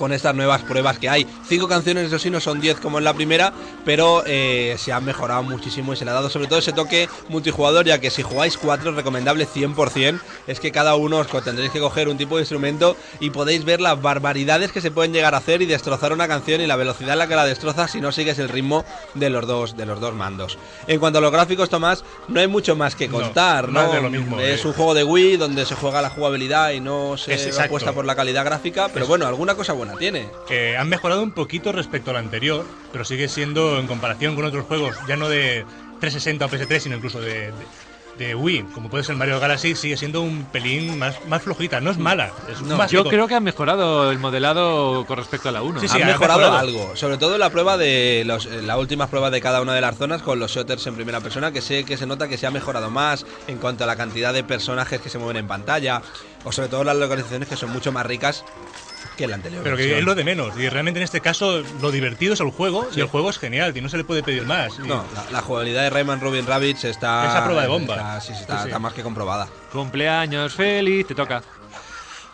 [0.00, 1.26] con estas nuevas pruebas que hay.
[1.46, 3.52] Cinco canciones, eso sí, no son diez como en la primera,
[3.84, 7.06] pero eh, se han mejorado muchísimo y se le ha dado sobre todo ese toque
[7.28, 11.80] multijugador, ya que si jugáis cuatro, recomendable 100%, es que cada uno os tendréis que
[11.80, 15.38] coger un tipo de instrumento y podéis ver las barbaridades que se pueden llegar a
[15.38, 18.10] hacer y destrozar una canción y la velocidad en la que la destrozas si no
[18.10, 20.56] sigues el ritmo de los dos, de los dos mandos.
[20.86, 23.82] En cuanto a los gráficos, Tomás, no hay mucho más que contar, ¿no?
[23.82, 24.66] más de lo mismo, es eh.
[24.66, 28.16] un juego de Wii donde se juega la jugabilidad y no se apuesta por la
[28.16, 30.28] calidad gráfica, pero bueno, alguna cosa buena tiene.
[30.48, 34.64] Eh, han mejorado un poquito respecto al anterior, pero sigue siendo, en comparación con otros
[34.66, 35.64] juegos, ya no de
[36.00, 37.52] 360 o PS3, sino incluso de, de,
[38.20, 41.80] de Wii, como puede ser Mario Galaxy, sigue siendo un pelín más, más flojita.
[41.80, 45.52] No es mala, es más Yo creo que han mejorado el modelado con respecto a
[45.52, 45.80] la 1.
[45.80, 46.58] Sí, sí, han ha mejorado, mejorado.
[46.58, 49.74] algo, sobre todo en la prueba de los, en la última prueba de cada una
[49.74, 52.36] de las zonas con los shooters en primera persona, que sé que se nota que
[52.36, 55.48] se ha mejorado más en cuanto a la cantidad de personajes que se mueven en
[55.48, 56.02] pantalla,
[56.44, 58.44] o sobre todo las localizaciones que son mucho más ricas
[59.20, 59.62] que la anterior.
[59.62, 60.58] Pero que es lo de menos.
[60.58, 63.76] Y realmente en este caso lo divertido es el juego y el juego es genial,
[63.76, 64.78] y no se le puede pedir más.
[64.78, 67.26] Y- No, la, la jugabilidad de Rayman Robin Rabbits está.
[67.28, 67.94] Es a prueba de bomba.
[67.94, 68.68] Está, sí, sí, está, Sí, sí.
[68.68, 69.48] está más que comprobada.
[69.72, 71.42] Cumpleaños feliz, te toca.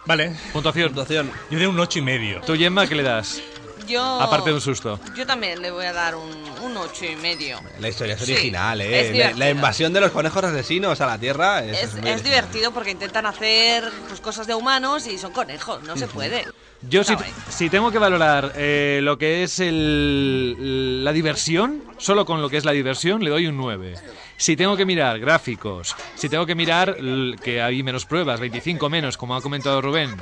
[0.07, 0.89] Vale, Puntuación.
[0.89, 1.31] Puntuación.
[1.51, 2.41] yo de un ocho y medio.
[2.43, 3.43] ¿Tú, Gemma, qué le das?
[3.87, 4.21] Yo.
[4.21, 4.99] Aparte de un susto.
[5.17, 6.27] Yo también le voy a dar un,
[6.63, 7.61] un ocho y medio.
[7.79, 9.35] La historia es Sí, original, es ¿eh?
[9.37, 12.73] La- invasión de los conejos asesinos a la Tierra es, Es, es muy es divertido
[12.73, 16.45] porque intentan hacer pues, cosas de humanos y son conejos, no se puede.
[16.83, 17.15] Yo si,
[17.49, 22.57] si tengo que valorar eh, lo que es el, la diversión, solo con lo que
[22.59, 23.95] es la diversión le doy un 9.
[24.39, 26.97] Si tengo que mirar gráficos, si tengo que mirar
[27.43, 30.15] que hay menos pruebas, 25 menos, como ha comentado Rubén,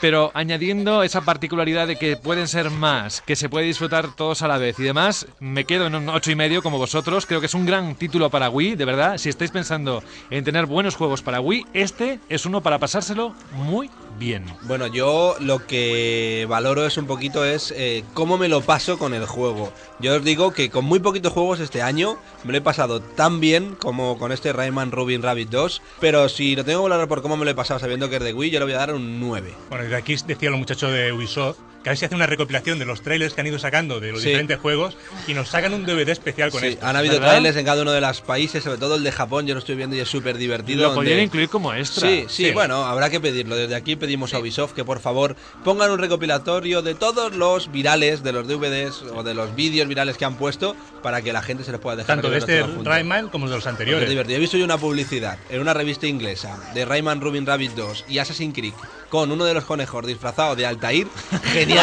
[0.00, 4.48] pero añadiendo esa particularidad de que pueden ser más, que se puede disfrutar todos a
[4.48, 7.26] la vez y demás, me quedo en un 8 y medio como vosotros.
[7.26, 9.18] Creo que es un gran título para Wii, de verdad.
[9.18, 13.90] Si estáis pensando en tener buenos juegos para Wii, este es uno para pasárselo muy
[14.18, 14.44] bien.
[14.62, 19.14] Bueno, yo lo que valoro es un poquito es eh, cómo me lo paso con
[19.14, 19.72] el juego.
[20.00, 23.40] Yo os digo que con muy poquitos juegos este año me lo he pasado tan
[23.40, 27.22] bien como con este Rayman Robin Rabbit 2, pero si lo tengo que valorar por
[27.22, 28.94] cómo me lo he pasado sabiendo que es de Wii, yo le voy a dar
[28.94, 29.54] un 9.
[29.68, 32.78] Bueno, desde aquí decían los muchachos de Ubisoft que a ver si hace una recopilación
[32.78, 34.28] de los trailers que han ido sacando de los Sí.
[34.28, 34.96] diferentes juegos
[35.26, 36.86] y nos sacan un DVD especial con Sí, esto.
[36.86, 37.30] han habido ¿verdad?
[37.30, 39.76] trailers en cada uno de los países, sobre todo el de Japón, yo lo estoy
[39.76, 40.82] viendo y es súper divertido.
[40.82, 42.08] Lo donde- podrían incluir como extra.
[42.08, 42.50] Sí, sí, Sí.
[42.52, 43.56] bueno, habrá que pedirlo.
[43.56, 48.22] Desde aquí pedimos a Ubisoft que por favor pongan un recopilatorio de todos los virales,
[48.22, 51.64] de los DVDs o de los vídeos virales que han puesto para que la gente
[51.64, 52.16] se los pueda dejar.
[52.16, 52.62] Tanto de este.
[52.84, 54.08] Rayman como de los es anteriores.
[54.08, 54.36] divertido.
[54.36, 58.18] He visto yo una publicidad en una revista inglesa de Rayman Rubin Rabbit 2 y
[58.18, 58.74] Assassin's Creed
[59.08, 61.06] con uno de los conejos disfrazado de Altair.
[61.52, 61.77] Genial,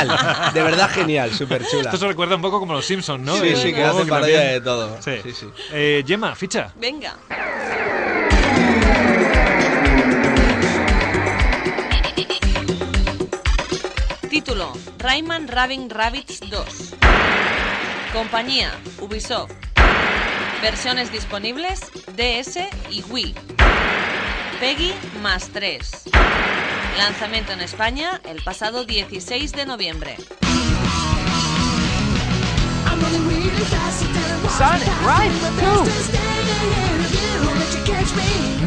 [0.54, 1.84] de verdad genial, súper chula.
[1.84, 3.36] Esto se recuerda un poco como los Simpsons, ¿no?
[3.36, 4.98] Sí, sí, que hacen parodia también- de todo.
[5.02, 5.20] Sí.
[5.24, 5.48] Sí, sí.
[5.72, 6.72] Eh, Gemma, ficha.
[6.76, 7.16] Venga.
[14.30, 16.94] Título: Rayman Rabin Rabbids 2.
[18.14, 19.52] Compañía: Ubisoft.
[20.62, 21.82] Versiones disponibles:
[22.16, 23.36] DS y Wii.
[24.60, 26.04] Peggy más 3.
[26.98, 30.18] Lanzamiento en España el pasado 16 de noviembre.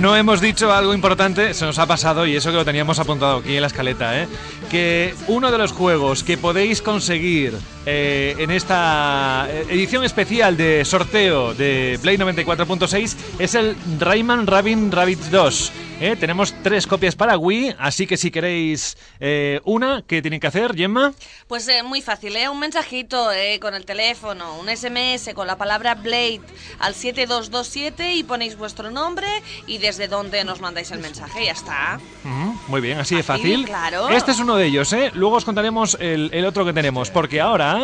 [0.01, 3.39] No hemos dicho algo importante, se nos ha pasado y eso que lo teníamos apuntado
[3.39, 4.29] aquí en la escaleta, ¿eh?
[4.71, 7.55] que uno de los juegos que podéis conseguir
[7.91, 14.93] eh, en esta eh, edición especial de sorteo de Play 94.6 es el Rayman Rabin
[14.93, 15.73] Rabbids 2.
[16.03, 16.15] ¿eh?
[16.21, 20.77] Tenemos tres copias para Wii, así que si queréis eh, una, ¿qué tienen que hacer,
[20.77, 21.15] Gemma?
[21.47, 22.49] Pues eh, muy fácil, ¿eh?
[22.51, 26.43] Un mensajito eh, con el teléfono, un SMS con la palabra Blade
[26.81, 29.27] al 7227 y ponéis vuestro nombre
[29.67, 31.99] y desde dónde nos mandáis el mensaje, ya está.
[32.23, 33.65] Ujú, Muy bien, así de Fácil, fácil.
[33.67, 34.09] claro.
[34.11, 35.11] Este es uno de ellos, ¿eh?
[35.15, 37.78] Luego os contaremos el, el otro que tenemos, porque ahora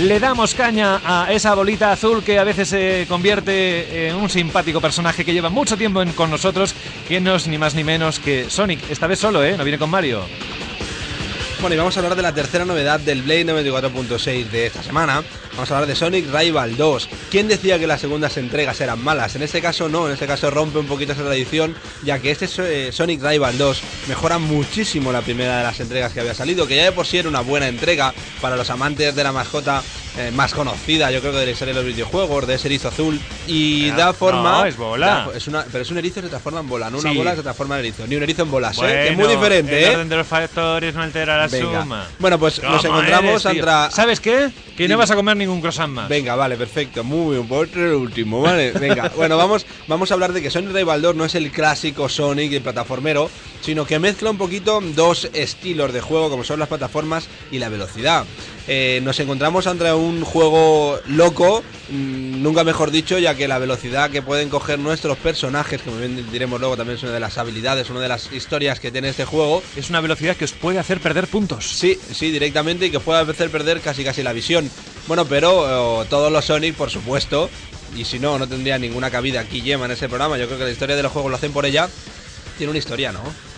[0.00, 4.80] le damos caña a esa bolita azul que a veces se convierte en un simpático
[4.80, 6.74] personaje que lleva mucho tiempo con nosotros,
[7.06, 8.90] que no es ni más ni menos que Sonic.
[8.90, 9.56] Esta vez solo, ¿eh?
[9.56, 10.22] No viene con Mario.
[11.60, 15.22] Bueno, y vamos a hablar de la tercera novedad del Blade 94.6 de esta semana.
[15.56, 17.08] Vamos a hablar de Sonic Rival 2.
[17.30, 19.36] ¿Quién decía que las segundas entregas eran malas?
[19.36, 22.48] En este caso no, en este caso rompe un poquito esa tradición, ya que este
[22.58, 26.74] eh, Sonic Rival 2 mejora muchísimo la primera de las entregas que había salido, que
[26.74, 29.80] ya de por sí era una buena entrega para los amantes de la mascota
[30.18, 32.88] eh, más conocida, yo creo que de la historia de los videojuegos, de ese erizo
[32.88, 34.58] azul, y da forma...
[34.60, 35.06] no, es bola.
[35.06, 37.30] da- es una, pero es un erizo que se transforma en bola, no una bola
[37.32, 38.80] que se transforma en erizo, ni un erizo en bolas, ¿eh?
[38.82, 39.94] Que es muy diferente, el ¿eh?
[39.94, 41.82] orden de los factores no altera la Venga.
[41.82, 42.06] suma.
[42.20, 44.50] Bueno, pues nos ¿Cómo encontramos eres, ¿Sabes qué?
[44.76, 46.08] Que no vas a comer ningún croissant más.
[46.08, 47.04] Venga, vale, perfecto.
[47.04, 48.72] Muy bien, por el último, vale.
[48.72, 52.08] Venga, bueno, vamos, vamos a hablar de que Sonic Rival 2 no es el clásico
[52.08, 53.30] Sonic de plataformero,
[53.64, 57.70] sino que mezcla un poquito dos estilos de juego, como son las plataformas y la
[57.70, 58.26] velocidad.
[58.68, 64.10] Eh, nos encontramos ante un juego loco, mm, nunca mejor dicho, ya que la velocidad
[64.10, 67.88] que pueden coger nuestros personajes, como bien diremos luego, también es una de las habilidades,
[67.88, 71.00] una de las historias que tiene este juego, Es una velocidad que os puede hacer
[71.00, 71.66] perder puntos.
[71.66, 74.70] Sí, sí, directamente y que pueda hacer perder casi casi la visión.
[75.08, 77.48] Bueno, pero eh, todos los Sonic, por supuesto,
[77.96, 80.36] y si no, no tendría ninguna cabida aquí Gemma en ese programa.
[80.36, 81.88] Yo creo que la historia de los juegos lo hacen por ella.
[82.58, 83.53] Tiene una historia, ¿no?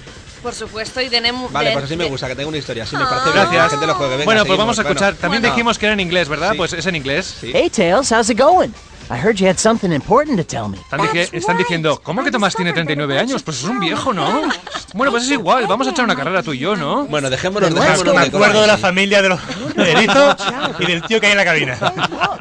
[0.47, 1.51] Por supuesto, y tenemos...
[1.51, 2.85] Vale, de- pues así me gusta, que tenga una historia.
[2.85, 3.09] Así me Ah.
[3.11, 3.71] parece bien que la Gracias.
[3.73, 4.13] gente lo juegue.
[4.13, 4.59] Venga, bueno, pues seguimos.
[4.59, 5.07] vamos a escuchar.
[5.15, 5.55] Bueno, También Bueno.
[5.57, 6.51] dijimos que era en inglés, ¿verdad?
[6.53, 6.57] Sí.
[6.57, 7.37] Pues es en inglés.
[7.41, 7.51] sí.
[7.53, 8.69] Hey, Tails, how's it going?
[9.11, 10.79] I heard you had something important to tell me.
[10.79, 13.43] Están, dije- están diciendo, ¿cómo que Tomás tiene 39 años?
[13.43, 14.43] Pues es un viejo, ¿no?
[14.95, 17.07] Bueno, pues es igual, vamos a echar una carrera tú y yo, ¿no?
[17.07, 18.15] Bueno, dejémonos, Let's dejémonos.
[18.15, 19.41] Me acuerdo de la familia de los
[19.77, 20.37] erizo
[20.79, 21.79] y del tío que hay en la cabina.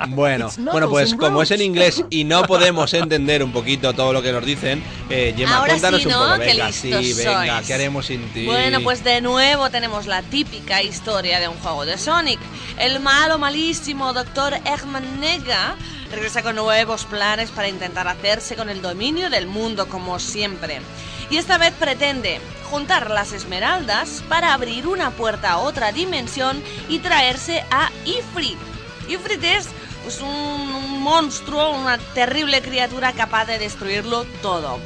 [0.07, 4.21] Bueno, bueno, pues como es en inglés y no podemos entender un poquito todo lo
[4.21, 6.19] que nos dicen, eh, Gemma, Ahora cuéntanos sí, un ¿no?
[6.19, 6.39] poco.
[6.39, 7.67] Qué Venga, sí, venga, sois.
[7.67, 8.45] ¿qué haremos sin ti?
[8.45, 12.39] Bueno, pues de nuevo tenemos la típica historia de un juego de Sonic.
[12.79, 14.55] El malo, malísimo Dr.
[14.65, 15.75] Eggman Nega
[16.11, 20.81] regresa con nuevos planes para intentar hacerse con el dominio del mundo como siempre.
[21.29, 22.39] Y esta vez pretende
[22.69, 28.57] juntar las esmeraldas para abrir una puerta a otra dimensión y traerse a Ifrit.
[29.07, 29.67] Ifrit es
[30.05, 34.79] pues, un, monstruo, una terrible criatura capaz de destruirlo todo.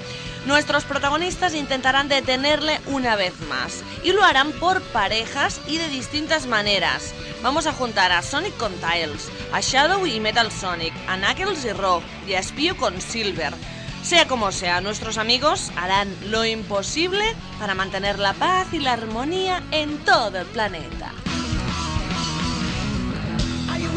[0.45, 6.47] Nuestros protagonistas intentarán detenerle una vez más y lo harán por parejas y de distintas
[6.47, 7.13] maneras.
[7.43, 11.73] Vamos a juntar a Sonic con Tails, a Shadow y Metal Sonic, a Knuckles y
[11.73, 13.53] Rogue y a Spio con Silver.
[14.01, 19.62] Sea como sea, nuestros amigos harán lo imposible para mantener la paz y la armonía
[19.71, 21.12] en todo el planeta.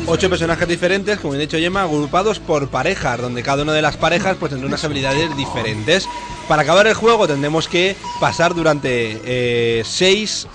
[0.07, 3.97] Ocho personajes diferentes, como he dicho Gemma, agrupados por parejas, donde cada una de las
[3.97, 6.09] parejas pues tendrá unas habilidades diferentes.
[6.49, 10.47] Para acabar el juego tendremos que pasar durante eh, seis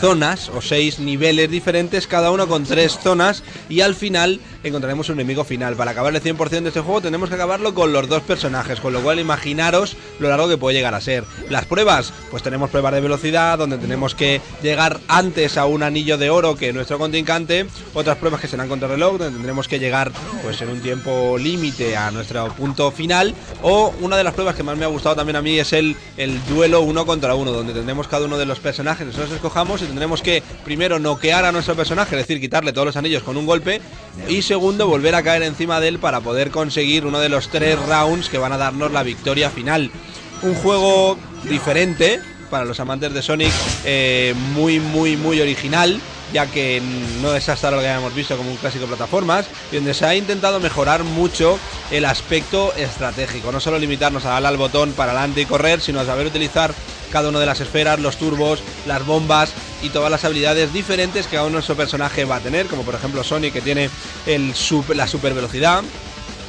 [0.00, 5.16] zonas o seis niveles diferentes, cada uno con tres zonas, y al final encontraremos un
[5.16, 5.76] enemigo final.
[5.76, 8.92] Para acabar el 100% de este juego tenemos que acabarlo con los dos personajes, con
[8.92, 11.24] lo cual imaginaros lo largo que puede llegar a ser.
[11.48, 16.18] Las pruebas, pues tenemos pruebas de velocidad, donde tenemos que llegar antes a un anillo
[16.18, 20.12] de oro que nuestro contrincante, otras pruebas que serán contra reloj, donde tendremos que llegar
[20.42, 24.62] pues en un tiempo límite a nuestro punto final, o una de las pruebas que
[24.62, 27.72] más me ha gustado también a mí es el, el duelo uno contra uno, donde
[27.72, 31.74] tendremos cada uno de los personajes, nosotros escojamos y tendremos que primero noquear a nuestro
[31.74, 33.80] personaje, es decir, quitarle todos los anillos con un golpe,
[34.28, 37.78] y segundo, volver a caer encima de él para poder conseguir uno de los tres
[37.86, 39.90] rounds que van a darnos la victoria final.
[40.42, 41.18] Un juego
[41.48, 42.20] diferente
[42.50, 43.52] para los amantes de Sonic,
[43.84, 46.00] eh, muy, muy, muy original
[46.32, 46.82] ya que
[47.20, 50.06] no es hasta lo que habíamos visto como un clásico de plataformas, y donde se
[50.06, 51.58] ha intentado mejorar mucho
[51.90, 56.00] el aspecto estratégico, no solo limitarnos a darle al botón para adelante y correr, sino
[56.00, 56.74] a saber utilizar
[57.10, 61.32] cada una de las esferas, los turbos, las bombas y todas las habilidades diferentes que
[61.32, 63.90] cada uno de nuestro personaje va a tener, como por ejemplo Sonic que tiene
[64.26, 65.82] la super velocidad,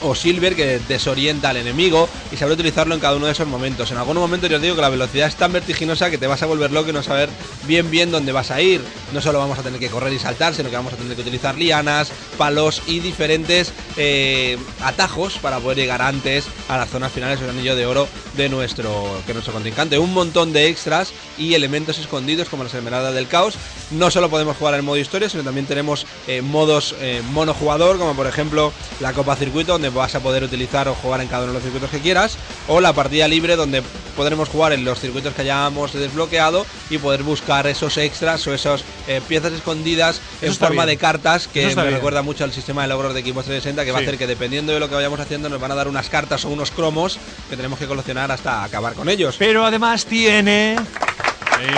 [0.02, 3.92] o Silver que desorienta al enemigo y saber utilizarlo en cada uno de esos momentos.
[3.92, 6.42] En algunos momentos yo os digo que la velocidad es tan vertiginosa que te vas
[6.44, 7.30] a volver loco y no saber
[7.68, 8.82] bien bien dónde vas a ir.
[9.14, 11.22] No solo vamos a tener que correr y saltar, sino que vamos a tener que
[11.22, 17.40] utilizar lianas, palos y diferentes eh, atajos para poder llegar antes a las zonas finales
[17.40, 20.00] del anillo de oro de nuestro, que nuestro contrincante.
[20.00, 23.56] Un montón de extras y elementos escondidos como las esmeraldas del caos.
[23.92, 28.16] No solo podemos jugar en modo historia, sino también tenemos eh, modos eh, monojugador, como
[28.16, 31.54] por ejemplo la Copa Circuito, donde vas a poder utilizar o jugar en cada uno
[31.54, 33.84] de los circuitos que quieras, o la partida libre, donde
[34.16, 38.84] podremos jugar en los circuitos que hayamos desbloqueado y poder buscar esos extras o esas
[39.08, 43.14] eh, piezas escondidas en forma de cartas, que me recuerda mucho al sistema de logros
[43.14, 45.60] de Equipo 360, que va a hacer que dependiendo de lo que vayamos haciendo, nos
[45.60, 47.18] van a dar unas cartas o unos cromos
[47.50, 49.36] que tenemos que coleccionar hasta acabar con ellos.
[49.38, 50.76] Pero además tiene.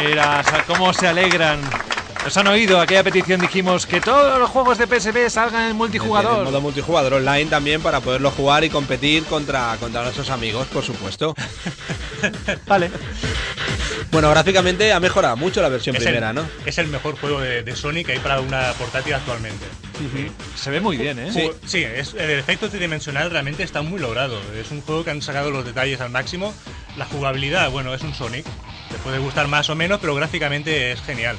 [0.01, 1.59] Mira, cómo se alegran
[2.23, 6.39] nos han oído aquella petición, dijimos que todos los juegos de PSP salgan en multijugador.
[6.39, 10.83] En modo multijugador online también para poderlo jugar y competir contra, contra nuestros amigos, por
[10.83, 11.35] supuesto.
[12.67, 12.89] vale.
[14.11, 16.47] Bueno, gráficamente ha mejorado mucho la versión primera, ¿no?
[16.65, 19.65] Es el mejor juego de, Sonic que hay para una portátil actualmente.
[20.55, 21.51] Se ve muy bien, ¿eh?
[21.65, 24.39] Sí, es, el efecto tridimensional realmente está muy logrado.
[24.55, 26.53] Es un juego que han sacado los detalles al máximo.
[26.95, 28.45] La jugabilidad, bueno, es un Sonic.
[28.91, 31.35] Te puede gustar más o menos, pero gráficamente es genial.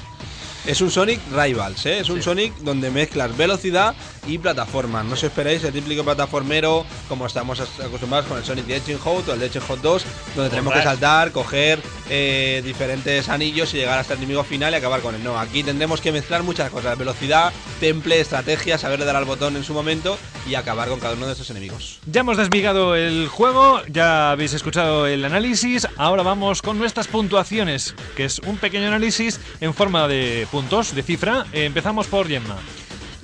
[0.66, 1.98] Es un Sonic Rivals, ¿eh?
[1.98, 3.94] es un Sonic donde mezclas velocidad
[4.26, 5.02] y plataforma.
[5.02, 9.32] No os esperéis el típico plataformero como estamos acostumbrados con el Sonic the Hedgehog o
[9.34, 14.14] el Hedgehog Hot 2, donde tenemos que saltar, coger eh, diferentes anillos y llegar hasta
[14.14, 15.22] el enemigo final y acabar con él.
[15.22, 19.64] No, aquí tendremos que mezclar muchas cosas: velocidad, temple, estrategia, saberle dar al botón en
[19.64, 20.16] su momento
[20.48, 21.98] y acabar con cada uno de estos enemigos.
[22.06, 25.86] Ya hemos desmigado el juego, ya habéis escuchado el análisis.
[25.98, 31.02] Ahora vamos con nuestras puntuaciones, que es un pequeño análisis en forma de puntos de
[31.02, 31.44] cifra.
[31.52, 32.56] empezamos por Gemma.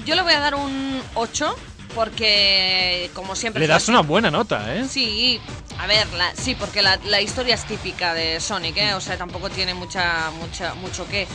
[0.05, 1.55] Yo le voy a dar un 8
[1.95, 5.41] porque como siempre le das una buena nota eh sí
[5.79, 8.95] a ver sí porque la, historia es típica de Sonic ¿eh?
[8.95, 11.27] o sea tampoco tiene mucha mucha mucho que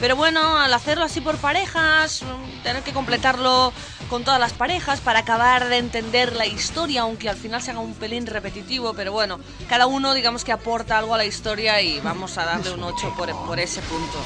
[0.00, 2.22] pero bueno al hacerlo así por parejas
[2.62, 3.72] tener que completarlo
[4.10, 7.80] con todas las parejas para acabar de entender la historia aunque al final se haga
[7.80, 9.38] un pelín repetitivo pero bueno
[9.68, 13.14] cada uno digamos que aporta algo a la historia y vamos a darle un 8
[13.16, 14.18] por, por ese punto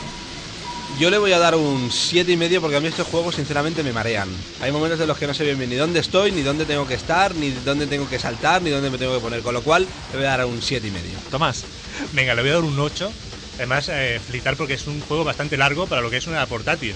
[0.98, 3.82] yo le voy a dar un 7 y medio porque a mí estos juegos sinceramente
[3.82, 4.28] me marean.
[4.62, 6.94] Hay momentos en los que no sé bien, ni dónde estoy, ni dónde tengo que
[6.94, 9.42] estar, ni dónde tengo que saltar, ni dónde me tengo que poner.
[9.42, 11.18] Con lo cual le voy a dar un 7 y medio.
[11.30, 11.64] Tomás.
[12.12, 13.12] Venga, le voy a dar un 8.
[13.56, 16.94] Además, eh, flipar porque es un juego bastante largo para lo que es una portátil.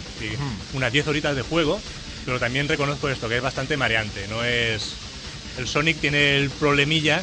[0.72, 1.78] Unas 10 horitas de juego,
[2.24, 4.26] pero también reconozco esto, que es bastante mareante.
[4.28, 4.92] No es...
[5.58, 7.22] El Sonic tiene el problemilla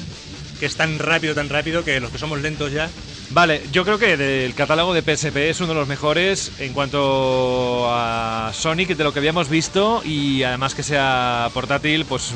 [0.60, 2.90] que es tan rápido, tan rápido que los que somos lentos ya
[3.30, 7.86] Vale, yo creo que del catálogo de PSP es uno de los mejores en cuanto
[7.90, 12.34] a Sonic de lo que habíamos visto y además que sea portátil, pues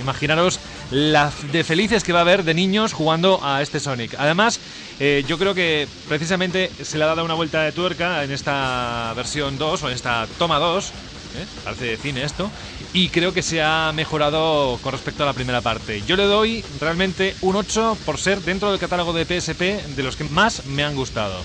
[0.00, 0.58] imaginaros
[0.90, 4.16] la de felices que va a haber de niños jugando a este Sonic.
[4.18, 4.58] Además,
[4.98, 9.12] eh, yo creo que precisamente se le ha dado una vuelta de tuerca en esta
[9.14, 10.92] versión 2 o en esta toma 2
[11.36, 11.46] ¿eh?
[11.64, 12.50] parece de cine esto,
[12.92, 16.02] y creo que se ha mejorado con respecto a la primera parte.
[16.06, 19.60] Yo le doy realmente un 8 por ser dentro del catálogo de PSP
[19.96, 21.42] de los que más me han gustado.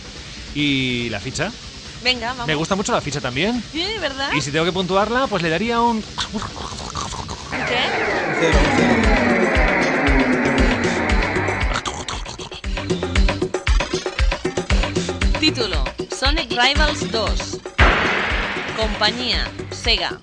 [0.56, 1.52] ¿Y la ficha?
[2.04, 2.48] Venga, vamos.
[2.48, 3.64] Me gusta mucho la ficha también.
[3.72, 4.32] Sí, ¿verdad?
[4.34, 6.02] Y si tengo que puntuarla, pues le daría un...
[7.70, 7.82] ¿Qué?
[15.40, 15.84] Título:
[16.18, 17.60] Sonic Rivals 2.
[18.76, 20.20] Compañía: Sega.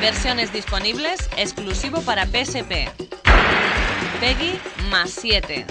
[0.00, 2.88] Versiones disponibles exclusivo para PSP.
[4.20, 4.58] Peggy
[4.90, 5.66] más 7.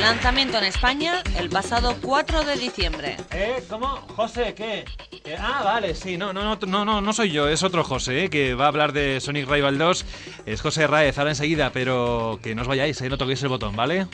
[0.00, 3.16] Lanzamiento en España el pasado 4 de diciembre.
[3.32, 3.62] ¿Eh?
[3.68, 4.00] ¿Cómo?
[4.14, 4.84] José, ¿qué?
[5.24, 8.24] Eh, ah, vale, sí, no, no, no, no, no, no soy yo, es otro José,
[8.24, 10.04] eh, que va a hablar de Sonic Rival 2.
[10.46, 13.76] Es José Raez, ahora enseguida, pero que no os vayáis, eh, no toquéis el botón,
[13.76, 14.06] ¿vale?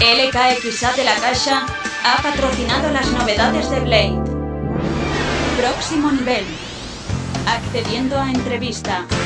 [0.00, 1.66] LKXA de la Caixa
[2.04, 4.35] ha patrocinado las novedades de Blade.
[5.56, 6.44] Próximo nivel.
[7.46, 9.25] Accediendo a entrevista.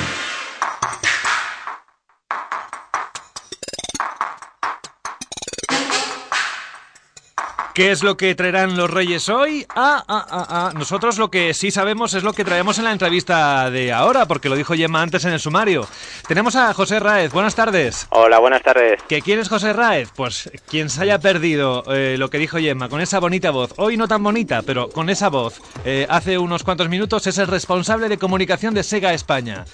[7.81, 9.65] ¿Qué es lo que traerán los reyes hoy?
[9.71, 10.73] Ah, ah, ah, ah.
[10.75, 14.51] Nosotros lo que sí sabemos es lo que traemos en la entrevista de ahora, porque
[14.51, 15.89] lo dijo Gemma antes en el sumario.
[16.29, 17.33] Tenemos a José Raez.
[17.33, 18.07] Buenas tardes.
[18.11, 19.03] Hola, buenas tardes.
[19.09, 20.11] ¿Que quién es José Raez?
[20.15, 23.97] Pues quien se haya perdido eh, lo que dijo Gemma, con esa bonita voz, hoy
[23.97, 28.11] no tan bonita, pero con esa voz, eh, hace unos cuantos minutos es el responsable
[28.11, 29.65] de comunicación de Sega España.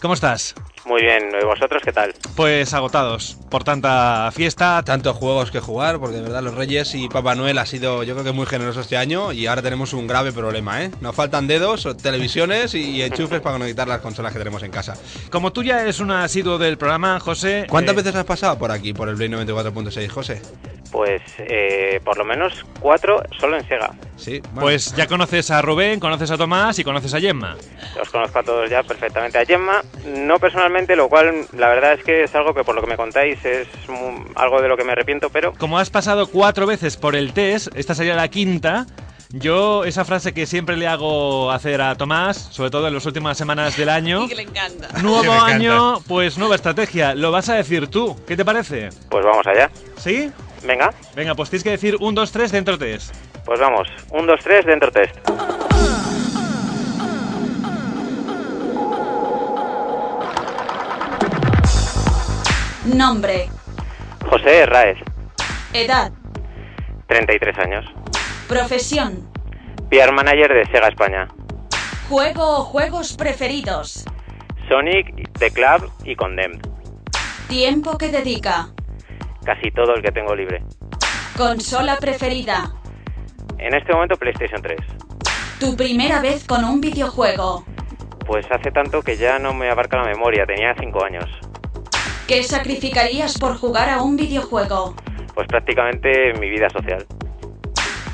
[0.00, 0.54] ¿Cómo estás?
[0.86, 2.14] Muy bien, ¿y vosotros qué tal?
[2.36, 4.82] Pues agotados por tanta fiesta.
[4.84, 8.14] Tantos juegos que jugar, porque de verdad los Reyes y Papá Noel ha sido, yo
[8.14, 10.90] creo que muy generoso este año y ahora tenemos un grave problema, ¿eh?
[11.00, 14.94] Nos faltan dedos, televisiones y enchufes para conectar las consolas que tenemos en casa.
[15.30, 17.66] Como tú ya eres un asiduo del programa, José.
[17.68, 20.42] ¿Cuántas eh, veces has pasado por aquí, por el Play 94.6, José?
[20.94, 23.90] Pues eh, por lo menos cuatro solo en Sega.
[24.16, 24.60] Sí, bueno.
[24.60, 27.56] Pues ya conoces a Rubén, conoces a Tomás y conoces a Gemma.
[27.96, 29.36] Los conozco a todos ya perfectamente.
[29.38, 32.80] A Gemma, no personalmente, lo cual la verdad es que es algo que por lo
[32.80, 33.66] que me contáis es
[34.36, 37.74] algo de lo que me arrepiento, pero Como has pasado cuatro veces por el test,
[37.74, 38.86] esta sería la quinta.
[39.36, 43.36] Yo, esa frase que siempre le hago hacer a Tomás, sobre todo en las últimas
[43.36, 44.22] semanas del año.
[44.26, 44.86] Y que le encanta.
[45.02, 45.46] Nuevo encanta.
[45.46, 47.16] año, pues nueva estrategia.
[47.16, 48.14] Lo vas a decir tú.
[48.28, 48.90] ¿Qué te parece?
[49.10, 49.68] pues vamos allá.
[49.96, 50.30] ¿Sí?
[50.64, 53.14] Venga, Venga, pues tienes que decir un, dos, tres dentro test.
[53.44, 53.86] pues vamos.
[54.10, 55.14] Un, dos, tres, dentro test.
[62.84, 63.48] Nombre.
[64.28, 64.98] José Raez,
[65.72, 66.12] Edad.
[67.08, 67.84] 33 años.
[68.48, 69.28] Profesión.
[69.90, 71.28] PR Manager de Sega España.
[72.08, 74.04] Juego o juegos preferidos.
[74.68, 76.60] Sonic, The Club y Condemned.
[77.48, 78.68] Tiempo que dedica.
[79.44, 80.62] Casi todo el que tengo libre.
[81.36, 82.72] Consola preferida.
[83.58, 84.78] En este momento PlayStation 3.
[85.60, 87.64] Tu primera vez con un videojuego.
[88.26, 91.24] Pues hace tanto que ya no me abarca la memoria, tenía 5 años.
[92.26, 94.94] ¿Qué sacrificarías por jugar a un videojuego?
[95.34, 97.04] Pues prácticamente mi vida social.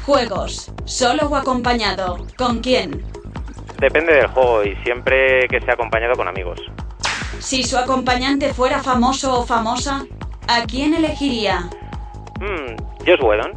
[0.04, 0.72] Juegos.
[0.84, 2.26] Solo o acompañado.
[2.36, 3.04] ¿Con quién?
[3.78, 6.60] Depende del juego y siempre que sea acompañado con amigos.
[7.38, 10.04] Si su acompañante fuera famoso o famosa,
[10.50, 11.68] ¿a quién elegiría?
[12.40, 12.74] Hmm,
[13.06, 13.52] Josh Whedon.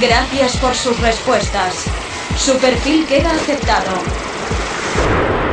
[0.00, 1.84] Gracias por sus respuestas.
[2.36, 3.90] Su perfil queda aceptado.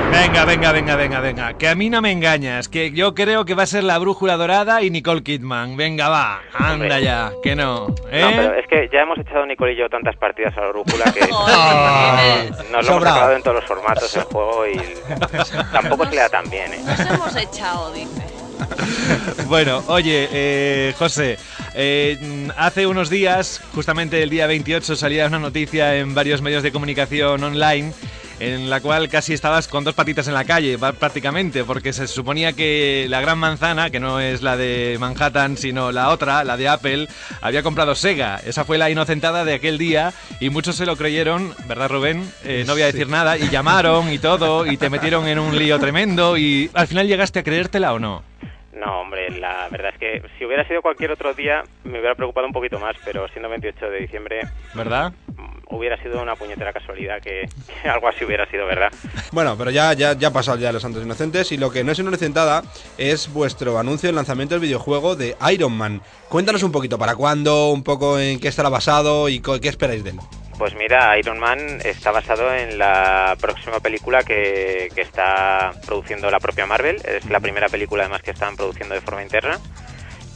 [0.09, 1.53] Venga, venga, venga, venga, venga.
[1.57, 2.69] Que a mí no me engañas.
[2.69, 5.75] Que yo creo que va a ser la brújula dorada y Nicole Kidman.
[5.75, 6.41] Venga, va.
[6.53, 7.03] Anda Hombre.
[7.03, 7.31] ya.
[7.43, 7.87] Que no.
[8.09, 8.21] ¿eh?
[8.21, 11.11] No, pero es que ya hemos echado Nicole y yo tantas partidas a la brújula
[11.13, 11.19] que
[12.71, 14.81] nos lo hemos acabado en todos los formatos el juego y
[15.73, 16.79] tampoco se le da tan bien, ¿eh?
[16.85, 18.36] Nos hemos echado, dice.
[19.47, 21.37] Bueno, oye, eh, José,
[21.73, 26.71] eh, hace unos días, justamente el día 28, salía una noticia en varios medios de
[26.71, 27.93] comunicación online
[28.39, 32.53] en la cual casi estabas con dos patitas en la calle, prácticamente, porque se suponía
[32.53, 36.67] que la gran manzana, que no es la de Manhattan, sino la otra, la de
[36.67, 37.07] Apple,
[37.41, 38.39] había comprado Sega.
[38.45, 42.31] Esa fue la inocentada de aquel día y muchos se lo creyeron, ¿verdad, Rubén?
[42.43, 45.57] Eh, no voy a decir nada, y llamaron y todo, y te metieron en un
[45.57, 48.23] lío tremendo, y al final llegaste a creértela o no.
[48.73, 52.45] No, hombre, la verdad es que si hubiera sido cualquier otro día me hubiera preocupado
[52.45, 54.41] un poquito más, pero siendo 28 de diciembre
[54.75, 55.13] ¿Verdad?
[55.69, 57.47] Hubiera sido una puñetera casualidad que,
[57.81, 58.91] que algo así hubiera sido verdad.
[59.31, 61.71] Bueno, pero ya, ya, ya ha pasado el día de los Santos Inocentes y lo
[61.71, 62.63] que no es inocentada
[62.97, 66.01] es vuestro anuncio del lanzamiento del videojuego de Iron Man.
[66.29, 67.69] Cuéntanos un poquito, ¿para cuándo?
[67.69, 70.19] Un poco en qué estará basado y qué esperáis de él.
[70.57, 76.39] Pues mira, Iron Man está basado en la próxima película que, que está produciendo la
[76.39, 76.95] propia Marvel.
[77.05, 79.59] Es la primera película además que están produciendo de forma interna.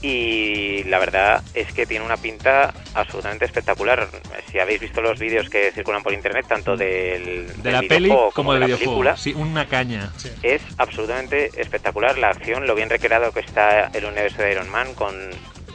[0.02, 4.08] Y la verdad es que tiene una pinta absolutamente espectacular.
[4.52, 8.06] Si habéis visto los vídeos que circulan por internet, tanto del, De del la peli
[8.06, 8.92] videojuego como de del la videojuego.
[9.02, 10.12] película, Sí, una caña.
[10.42, 14.94] es absolutamente espectacular la acción, lo bien recreado que está el universo de Iron Man
[14.96, 15.16] con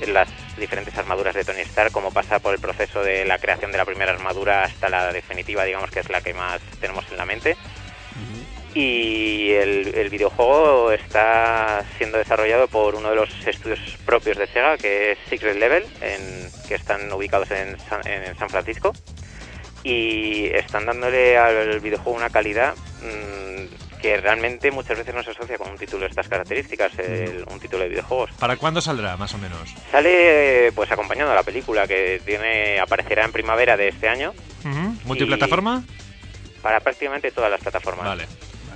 [0.09, 3.79] las diferentes armaduras de Tony Stark, como pasa por el proceso de la creación de
[3.79, 7.24] la primera armadura hasta la definitiva, digamos que es la que más tenemos en la
[7.24, 7.57] mente.
[8.79, 14.77] Y el, el videojuego está siendo desarrollado por uno de los estudios propios de Sega,
[14.77, 18.93] que es Secret Level, en- que están ubicados en San, en San Francisco.
[19.83, 25.57] Y están dándole al videojuego una calidad mm, que realmente muchas veces no se asocia
[25.57, 28.31] con un título de estas características, el- un título de videojuegos.
[28.39, 29.74] ¿Para cuándo saldrá, más o menos?
[29.91, 34.35] Sale pues acompañando a la película que tiene aparecerá en primavera de este año.
[35.07, 35.83] ¿Multiplataforma?
[36.62, 38.05] para prácticamente todas las plataformas.
[38.07, 38.27] Vale.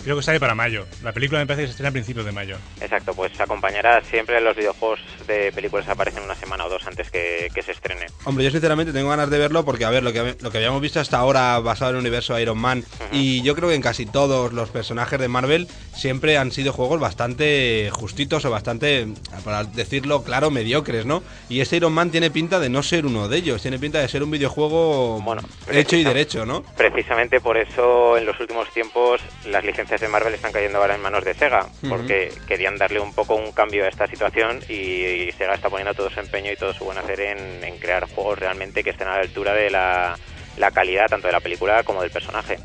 [0.02, 0.86] Creo que sale para mayo.
[1.02, 2.56] La película me parece que se estrena a principios de mayo.
[2.80, 7.48] Exacto, pues acompañará siempre los videojuegos de películas aparecen una semana o dos antes que,
[7.54, 8.06] que se estrene.
[8.24, 10.80] Hombre, yo sinceramente tengo ganas de verlo porque, a ver, lo que, lo que habíamos
[10.80, 14.06] visto hasta ahora basado en el universo Iron Man y yo creo que en casi
[14.06, 19.06] todos los personajes de Marvel siempre han sido juegos bastante justitos o bastante,
[19.44, 21.22] para decirlo claro, mediocres, ¿no?
[21.48, 24.08] Y este Iron Man tiene pinta de no ser uno de ellos, tiene pinta de
[24.08, 25.22] ser un videojuego
[25.70, 26.62] hecho y derecho, ¿no?
[26.76, 31.00] Precisamente por eso en los últimos tiempos las licencias de Marvel están cayendo ahora en
[31.00, 35.32] manos de Sega, porque querían darle un poco un cambio a esta situación y, y
[35.32, 38.38] Sega está poniendo todo su empeño y todo su buen hacer en, en crear juegos
[38.38, 40.16] realmente que estén a la altura de la,
[40.58, 42.58] la calidad tanto de la película como del personaje.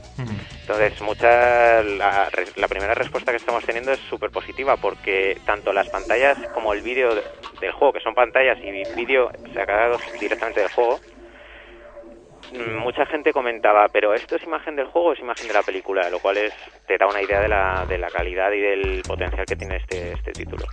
[0.61, 5.87] Entonces, mucha, la, la primera respuesta que estamos teniendo es súper positiva porque tanto las
[5.89, 7.23] pantallas como el vídeo de-
[7.61, 10.99] del juego, que son pantallas y vídeo sacados directamente del juego,
[12.79, 16.09] mucha gente comentaba, pero esto es imagen del juego o es imagen de la película,
[16.09, 16.53] lo cual es
[16.87, 20.13] te da una idea de la, de la calidad y del potencial que tiene este,
[20.13, 20.65] este título.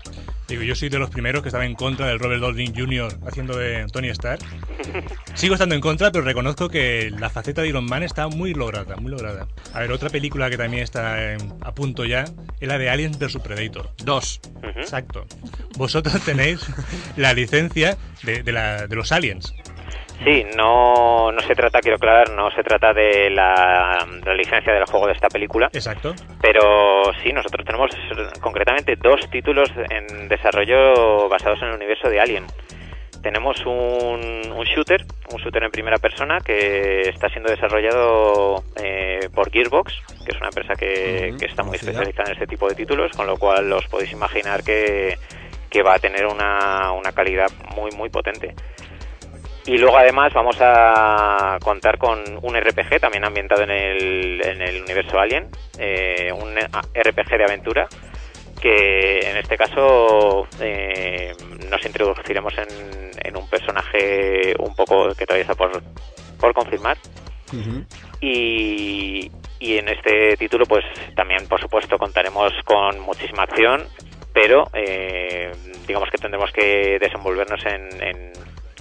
[0.48, 3.10] Digo, yo soy de los primeros que estaba en contra del Robert Downey Jr.
[3.26, 4.40] haciendo de Tony Stark.
[5.34, 8.96] Sigo estando en contra, pero reconozco que la faceta de Iron Man está muy lograda,
[8.96, 9.46] muy lograda.
[9.72, 12.24] A ver, otra película que también está a punto ya
[12.60, 13.90] es la de Aliens vs Predator.
[14.04, 14.40] Dos.
[14.76, 15.24] Exacto.
[15.78, 16.60] Vosotros tenéis
[17.16, 19.54] la licencia de, de la- de los aliens.
[20.24, 24.72] Sí, no, no se trata, quiero aclarar, no se trata de la, de la licencia
[24.72, 25.68] del juego de esta película.
[25.72, 26.14] Exacto.
[26.40, 27.90] Pero sí, nosotros tenemos
[28.40, 32.46] concretamente dos títulos en desarrollo basados en el universo de Alien.
[33.22, 39.50] Tenemos un, un shooter, un shooter en primera persona que está siendo desarrollado eh, por
[39.50, 39.92] Gearbox,
[40.24, 41.90] que es una empresa que, está muy conocida.
[41.92, 45.16] especializada en este tipo de títulos, con lo cual os podéis imaginar que,
[45.70, 47.46] que va a tener una, una calidad
[47.76, 48.54] muy, muy potente.
[49.66, 54.82] Y luego además vamos a contar con un RPG también ambientado en el, en el
[54.82, 55.48] universo Alien,
[55.78, 57.88] eh, un RPG de aventura
[58.60, 61.32] que en este caso eh,
[61.68, 65.82] nos introduciremos en, en un personaje un poco que todavía está por,
[66.38, 66.96] por confirmar.
[68.20, 70.84] Y, y en este título pues
[71.14, 73.86] también por supuesto contaremos con muchísima acción
[74.32, 75.52] pero eh,
[75.86, 78.32] digamos que tendremos que desenvolvernos en, en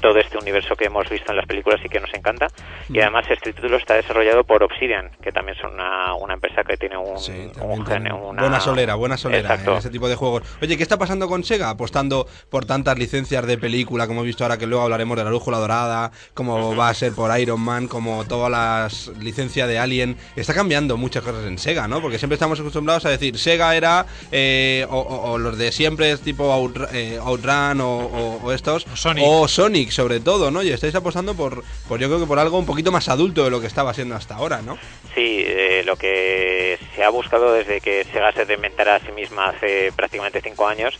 [0.02, 2.48] todo este universo que hemos visto en las películas y que nos encanta
[2.90, 6.76] y además este título está desarrollado por Obsidian que también son una, una empresa que
[6.78, 7.16] tiene un,
[7.62, 9.72] un gen- una- Buena solera, buena solera Exacto.
[9.74, 10.44] en ese tipo de juegos.
[10.62, 11.70] Oye, ¿qué está pasando con Sega?
[11.70, 15.30] Apostando por tantas licencias de película, como hemos visto ahora que luego hablaremos de la
[15.30, 20.18] Lújula Dorada, como va a ser por Iron Man, como todas las licencias de Alien.
[20.36, 22.02] Está cambiando muchas cosas en Sega, ¿no?
[22.02, 26.18] Porque siempre estamos acostumbrados a decir, Sega era, eh, o, o- o los de siempre,
[26.18, 29.24] tipo Outra- eh, Outrun o, o- o estos, Sonic.
[29.28, 30.64] o Sonic sobre todo, ¿no?
[30.64, 33.50] Y estáis apostando por, por, yo creo que por algo un poquito más adulto de
[33.52, 34.78] lo que estaba siendo hasta ahora, ¿no?
[35.14, 39.50] Sí, eh, lo que se ha buscado desde que Sega se reinventara a sí misma
[39.50, 40.98] hace prácticamente cinco años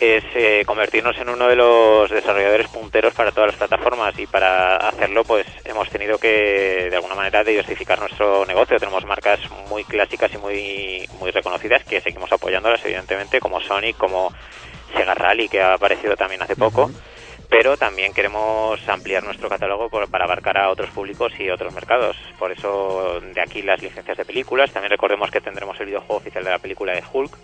[0.00, 4.76] es eh, convertirnos en uno de los desarrolladores punteros para todas las plataformas y para
[4.76, 8.78] hacerlo pues hemos tenido que de alguna manera diversificar nuestro negocio.
[8.80, 9.38] Tenemos marcas
[9.68, 14.32] muy clásicas y muy, muy reconocidas que seguimos apoyándolas evidentemente como Sonic, como
[14.96, 16.90] Sega Rally que ha aparecido también hace poco
[17.52, 22.16] pero también queremos ampliar nuestro catálogo por- para abarcar a otros públicos y otros mercados.
[22.38, 24.72] Por eso, de aquí las licencias de películas.
[24.72, 27.36] También recordemos que tendremos el videojuego oficial de la película de Hulk.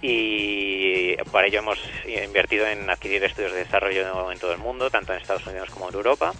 [0.00, 5.12] Y para ello hemos invertido en adquirir estudios de desarrollo en todo el mundo, tanto
[5.12, 6.32] en Estados Unidos como en Europa.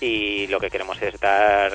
[0.00, 1.70] Y lo que queremos es dar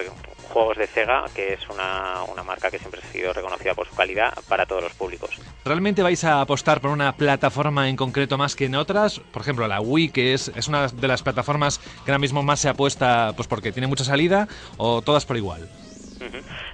[0.51, 3.95] juegos de Sega, que es una, una marca que siempre ha sido reconocida por su
[3.95, 5.31] calidad para todos los públicos.
[5.65, 9.19] ¿Realmente vais a apostar por una plataforma en concreto más que en otras?
[9.19, 12.59] Por ejemplo, la Wii, que es, es una de las plataformas que ahora mismo más
[12.59, 14.47] se apuesta pues porque tiene mucha salida,
[14.77, 15.67] o todas por igual.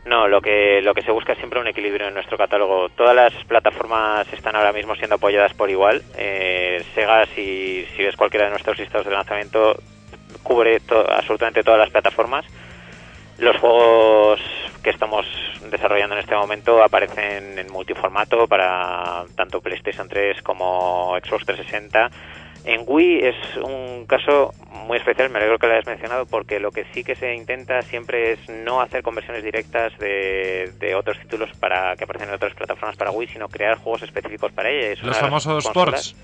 [0.05, 2.89] No, lo que, lo que se busca es siempre un equilibrio en nuestro catálogo.
[2.89, 6.03] Todas las plataformas están ahora mismo siendo apoyadas por igual.
[6.17, 9.78] Eh, Sega, si, si ves cualquiera de nuestros listados de lanzamiento,
[10.43, 12.45] cubre to- absolutamente todas las plataformas.
[13.38, 14.39] Los juegos
[14.83, 15.25] que estamos
[15.69, 22.09] desarrollando en este momento aparecen en multiformato para tanto PlayStation 3 como Xbox 360.
[22.65, 26.71] En Wii es un caso muy especial, me alegro que lo hayas mencionado, porque lo
[26.71, 31.49] que sí que se intenta siempre es no hacer conversiones directas de, de otros títulos
[31.59, 34.91] para que aparecen en otras plataformas para Wii, sino crear juegos específicos para ella.
[34.91, 36.15] Es Los famosos ports.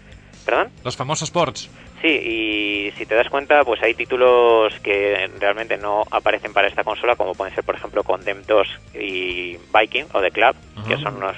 [0.46, 0.72] ¿Perdón?
[0.84, 1.70] Los famosos ports.
[2.02, 6.84] Sí, y si te das cuenta, pues hay títulos que realmente no aparecen para esta
[6.84, 11.16] consola, como pueden ser, por ejemplo, Condemned 2 y Viking o The Club, que son
[11.16, 11.38] unos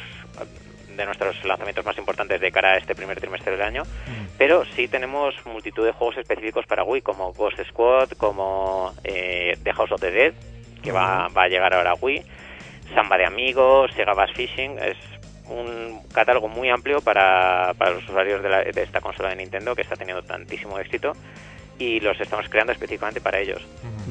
[0.95, 3.83] de nuestros lanzamientos más importantes de cara a este primer trimestre del año.
[4.37, 9.73] Pero sí tenemos multitud de juegos específicos para Wii, como Ghost Squad, como eh, The
[9.73, 10.33] House of the Dead,
[10.81, 12.23] que va, va a llegar ahora a Wii,
[12.93, 14.97] Samba de Amigos, Sega Bass Fishing, es
[15.47, 19.75] un catálogo muy amplio para, para los usuarios de, la- de esta consola de Nintendo
[19.75, 21.13] que está teniendo tantísimo éxito
[21.77, 23.61] y los estamos creando específicamente para ellos.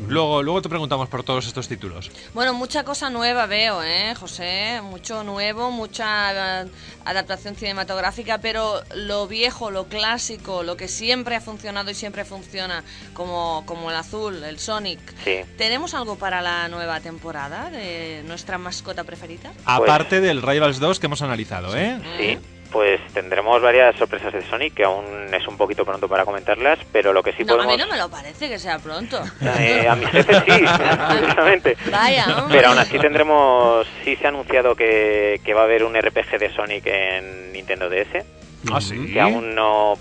[0.08, 2.10] Luego, luego te preguntamos por todos estos títulos.
[2.34, 4.80] Bueno, mucha cosa nueva veo, ¿eh, José?
[4.82, 6.68] Mucho nuevo, mucha eh,
[7.04, 12.84] adaptación cinematográfica, pero lo viejo, lo clásico, lo que siempre ha funcionado y siempre funciona,
[13.14, 15.00] como, como el azul, el Sonic.
[15.24, 15.40] Sí.
[15.56, 19.52] ¿Tenemos algo para la nueva temporada de nuestra mascota preferida?
[19.64, 21.98] Aparte del Rivals 2 que hemos analizado, ¿eh?
[22.18, 22.38] Sí,
[22.70, 27.12] pues tendremos varias sorpresas de Sonic que aún es un poquito pronto para comentarlas, pero
[27.12, 27.76] lo que sí no, a podemos...
[27.76, 29.22] mí no me lo parece que sea pronto.
[29.58, 30.52] Eh, a mis jefes sí,
[31.18, 31.76] precisamente.
[31.90, 32.56] Vaya, hombre.
[32.56, 36.38] Pero aún así tendremos, sí se ha anunciado que, que va a haber un RPG
[36.38, 38.24] de Sonic en Nintendo DS.
[38.72, 39.12] Ah, sí.
[39.12, 39.98] Que aún no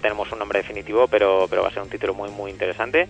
[0.00, 3.08] tenemos un nombre definitivo, pero, pero va a ser un título muy, muy interesante.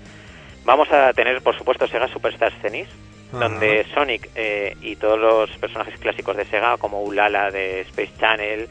[0.65, 2.89] Vamos a tener, por supuesto, Sega Superstars Tennis,
[3.33, 8.69] donde Sonic eh, y todos los personajes clásicos de Sega, como Ulala de Space Channel,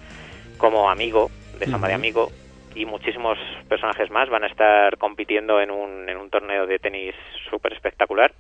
[0.62, 2.00] como Amigo, de Samba de Ujú.
[2.02, 2.32] Amigo,
[2.76, 3.38] y muchísimos
[3.68, 7.14] personajes más van a estar compitiendo en un, en un torneo de tenis
[7.50, 8.32] súper espectacular.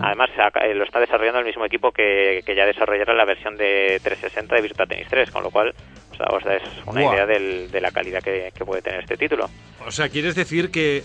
[0.00, 0.30] Además,
[0.62, 4.54] eh, lo está desarrollando el mismo equipo que, que ya desarrollará la versión de 360
[4.56, 5.74] de Virtua Tennis 3, con lo cual
[6.12, 9.18] o sea, os dais una idea del- de la calidad que, que puede tener este
[9.18, 9.50] título.
[9.86, 11.02] O sea, ¿quieres decir que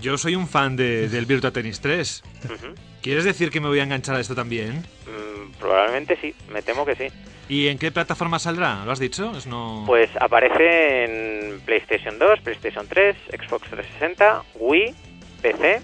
[0.00, 2.24] yo soy un fan de- del Virtua Tennis 3?
[2.46, 2.74] Ujú.
[3.04, 4.78] ¿Quieres decir que me voy a enganchar a esto también?
[5.04, 7.08] Mm, probablemente sí, me temo que sí.
[7.50, 8.82] ¿Y en qué plataforma saldrá?
[8.86, 9.30] ¿Lo has dicho?
[9.36, 9.84] Es no...
[9.86, 14.94] Pues aparece en PlayStation 2, PlayStation 3, Xbox 360, Wii,
[15.42, 15.82] PC,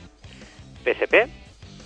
[0.83, 1.29] PSP,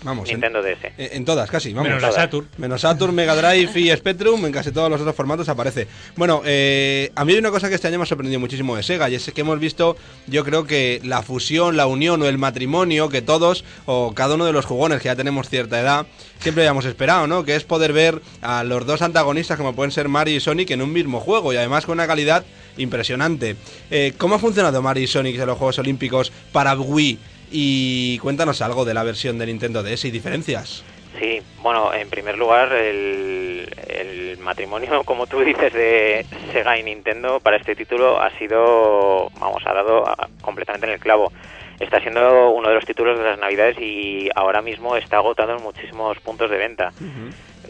[0.05, 0.93] Vamos, en, Nintendo DS.
[0.99, 1.89] en- en todas casi, vamos.
[1.89, 2.13] Menos la.
[2.13, 2.49] Saturn.
[2.59, 5.89] Menos Saturn, Mega Drive y Spectrum, en casi todos los otros formatos aparece.
[6.17, 8.83] Bueno, eh, a mí hay una cosa que este año me ha sorprendido muchísimo de
[8.83, 9.97] Sega, y es que hemos visto,
[10.27, 14.45] yo creo que la fusión, la unión o el matrimonio que todos, o cada uno
[14.45, 16.07] de los jugones que ya tenemos cierta edad,
[16.39, 17.45] siempre habíamos esperado, ¿no?
[17.45, 20.83] Que es poder ver a los dos antagonistas como pueden ser Mario y Sonic en
[20.83, 22.45] un mismo juego, y además con una calidad
[22.77, 23.57] impresionante.
[23.91, 27.19] Eh, ¿Cómo ha funcionado Mario y Sonic en los Juegos Olímpicos para Wii?
[27.57, 30.83] Y cuéntanos algo de la versión de Nintendo DS y diferencias.
[31.21, 37.39] Sí, bueno, en primer lugar, el, el matrimonio, como tú dices, de Sega y Nintendo
[37.39, 41.33] para este título ha sido, vamos, ha dado a- completamente en el clavo.
[41.79, 45.63] Está siendo uno de los títulos de las Navidades y ahora mismo está agotado en
[45.63, 46.93] muchísimos puntos de venta,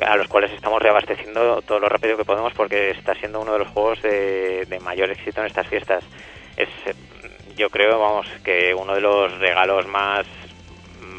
[0.00, 3.58] a los cuales estamos reabasteciendo todo lo rápido que podemos porque está siendo uno de
[3.58, 6.04] los juegos de, de mayor éxito en estas fiestas.
[6.56, 6.68] Es,
[7.56, 10.26] yo creo, vamos, que uno de los regalos más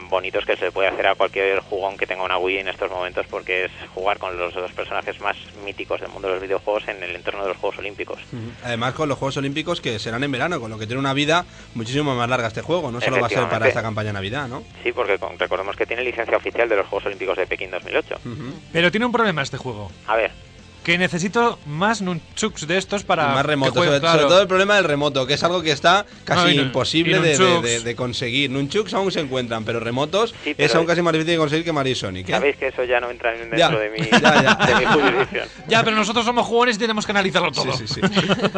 [0.10, 2.92] bonitos que se le puede hacer a cualquier jugón que tenga una Wii en estos
[2.92, 6.88] momentos porque es jugar con los dos personajes más míticos del mundo de los videojuegos
[6.88, 8.20] en el entorno de los Juegos Olímpicos.
[8.64, 11.44] Además con los Juegos Olímpicos que serán en verano, con lo que tiene una vida
[11.74, 12.92] muchísimo más larga este juego.
[12.92, 14.64] No solo va a ser para esta campaña de Navidad, ¿no?
[14.84, 18.16] Sí, porque con- recordemos que tiene licencia oficial de los Juegos Olímpicos de Pekín 2008.
[18.72, 19.92] Pero tiene un problema este juego.
[20.08, 20.32] A ver,
[20.86, 23.30] Que necesito más nunchucks de estos para...
[23.30, 24.20] más que remoto, juegue- sobre, claro.
[24.20, 27.30] sobre todo el problema del remoto, que es algo que está casi No, imposible de,
[27.32, 27.64] de- nunchucks.
[27.68, 28.52] de- de conseguir.
[28.52, 31.74] Nunchuks aún se encuentran, pero remotos Sí, es aún casi más difícil de conseguir que
[31.74, 32.30] Mario Sonic.
[32.30, 32.32] ¿eh?
[32.34, 34.66] sabéis que eso ya no entra dentro Ya, de, mi, ya, ya.
[34.66, 35.48] de mi jurisdicción.
[35.68, 37.74] Ya, pero nosotros somos jugones y tenemos que analizarlo todo.
[37.76, 38.02] Sí, sí, sí.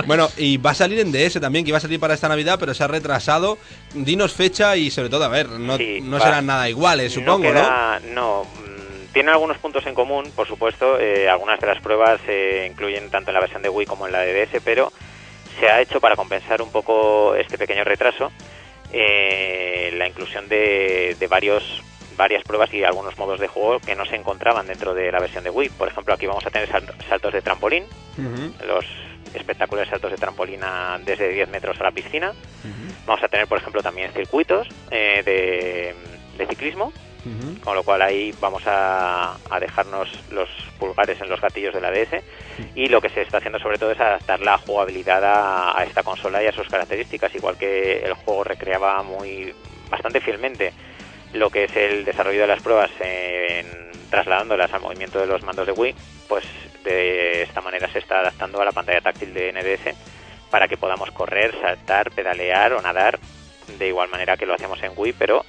[0.05, 2.57] bueno, y va a salir en DS también, que iba a salir para esta Navidad,
[2.59, 3.57] pero se ha retrasado.
[3.93, 7.53] Dinos fecha y sobre todo, a ver, no, Sí, no serán nada iguales, supongo, no
[7.53, 8.45] queda- no,
[9.18, 10.99] tienen algunos puntos en común, por supuesto.
[10.99, 14.11] eh, algunas de las pruebas se incluyen tanto en la versión de Wii como en
[14.11, 14.91] la de DS, pero
[15.59, 18.32] se ha hecho para compensar un poco este pequeño retraso
[18.93, 21.63] eh, la inclusión de, de varios
[22.15, 25.43] varias pruebas y algunos modos de juego que no se encontraban dentro de la versión
[25.43, 25.70] de Wii.
[25.70, 27.86] Por ejemplo, aquí vamos a tener sal- saltos de trampolín,
[28.68, 28.86] los
[29.34, 32.34] espectaculares saltos de trampolín a- desde 10 metros a la piscina.
[33.05, 35.95] Vamos a tener, por ejemplo, también circuitos eh, de,
[36.38, 36.91] de ciclismo
[37.63, 40.49] con lo cual ahí vamos a, a dejarnos los
[40.80, 42.23] pulgares en los gatillos de la DS
[42.75, 46.03] y lo que se está haciendo sobre todo es adaptar la jugabilidad a, a esta
[46.03, 49.53] consola y a sus características, igual que el juego recreaba muy
[49.89, 50.73] bastante fielmente
[51.34, 55.67] lo que es el desarrollo de las pruebas en, trasladándolas al movimiento de los mandos
[55.67, 55.95] de Wii,
[56.28, 56.45] pues
[56.84, 59.95] de esta manera se está adaptando a la pantalla táctil de NDS
[60.49, 63.19] para que podamos correr, saltar, pedalear o nadar
[63.78, 65.45] de igual manera que lo hacemos en Wii, pero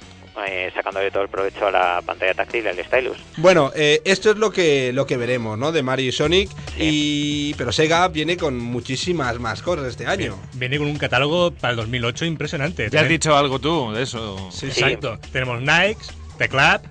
[0.47, 3.17] eh, sacándole todo el provecho a la pantalla táctil al stylus.
[3.37, 5.71] Bueno, eh, esto es lo que, lo que veremos, ¿no?
[5.71, 6.49] De Mario y Sonic.
[6.77, 10.37] Y, pero Sega viene con muchísimas más cosas este año.
[10.53, 12.89] Viene con un catálogo para el 2008 impresionante.
[12.89, 14.49] Ya has dicho algo tú de eso.
[14.51, 15.19] Sí, exacto.
[15.31, 15.99] Tenemos Nike,
[16.37, 16.81] The Club,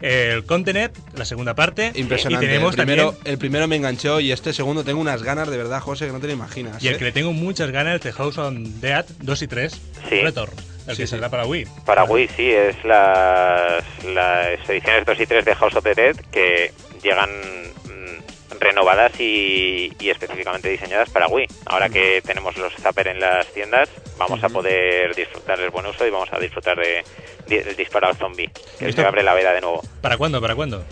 [0.00, 1.92] el Continent, la segunda parte.
[1.94, 2.46] Impresionante.
[2.46, 5.48] Y tenemos el, primero, también, el primero me enganchó y este segundo tengo unas ganas
[5.50, 6.82] de verdad, José, que no te lo imaginas.
[6.82, 6.98] y el ¿eh?
[6.98, 10.20] que le tengo muchas ganas, The House on Dead 2 y 3, Sí.
[10.22, 10.50] Return,
[10.90, 11.10] el Sí, que sí.
[11.12, 11.66] saldrá para Wii.
[11.86, 16.16] Para Wii sí, es las, las ediciones 2 y 3 de House of the Dead
[16.32, 16.72] que
[17.02, 21.46] llegan mm, renovadas y, y específicamente diseñadas para Wii.
[21.66, 23.88] Ahora que tenemos los Zapper en las tiendas,
[24.18, 27.02] vamos a poder disfrutar del buen uso y vamos a disfrutar de,
[27.46, 29.02] de- del disparo al zombie, que ¿Esto?
[29.02, 29.82] se abre la veda de nuevo.
[30.00, 30.40] ¿Para cuándo?
[30.40, 30.84] ¿Para cuándo?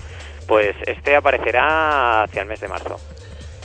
[0.47, 2.99] Pues este aparecerá hacia el mes de marzo.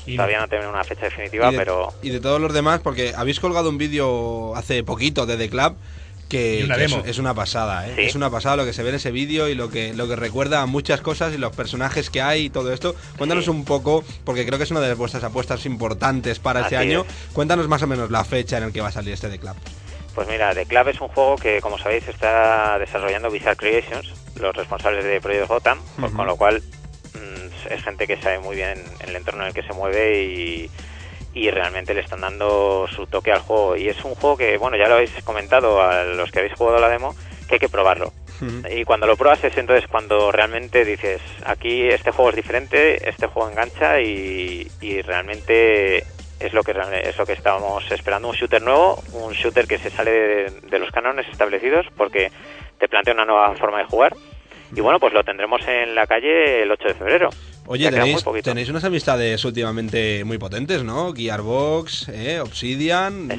[0.05, 2.81] Y Todavía no tenemos una fecha definitiva, y de, pero y de todos los demás,
[2.81, 5.77] porque habéis colgado un vídeo hace poquito de The Club
[6.29, 6.97] que, Y una que demo.
[6.99, 7.93] Es, es una pasada, ¿eh?
[7.95, 8.01] Sí.
[8.03, 10.15] Es una pasada lo que se ve en ese vídeo y lo que, lo que
[10.15, 12.95] recuerda a muchas cosas y los personajes que hay y todo esto.
[13.17, 13.49] Cuéntanos Sí.
[13.51, 17.05] un poco, porque creo que es una de vuestras apuestas importantes para este año.
[17.07, 17.33] es.
[17.33, 19.55] Cuéntanos más o menos la fecha en el que va a salir este The Club.
[20.15, 24.55] Pues mira, The Club es un juego que, como sabéis, está desarrollando Bizarre Creations, los
[24.55, 26.61] responsables de Project Gotham, pues con lo cual
[27.13, 30.23] mm, es gente que sabe muy bien en el entorno en el que se mueve
[30.23, 30.69] y,
[31.33, 33.75] y realmente le están dando su toque al juego.
[33.75, 36.79] Y es un juego que, bueno, ya lo habéis comentado a los que habéis jugado
[36.79, 37.15] la demo,
[37.47, 38.11] que hay que probarlo.
[38.69, 43.27] Y cuando lo pruebas es entonces cuando realmente dices, aquí este juego es diferente, este
[43.27, 45.99] juego engancha y, y realmente
[46.39, 46.73] es lo que
[47.03, 50.79] es lo que estábamos esperando, un shooter nuevo, un shooter que se sale de, de
[50.79, 52.31] los cánones establecidos porque
[52.79, 54.13] te plantea una nueva forma de jugar.
[54.75, 57.29] Y bueno, pues lo tendremos en la calle el 8 de febrero.
[57.65, 61.13] Oye, tenéis, tenéis unas amistades últimamente muy potentes, ¿no?
[61.13, 63.29] Gearbox, eh, Obsidian.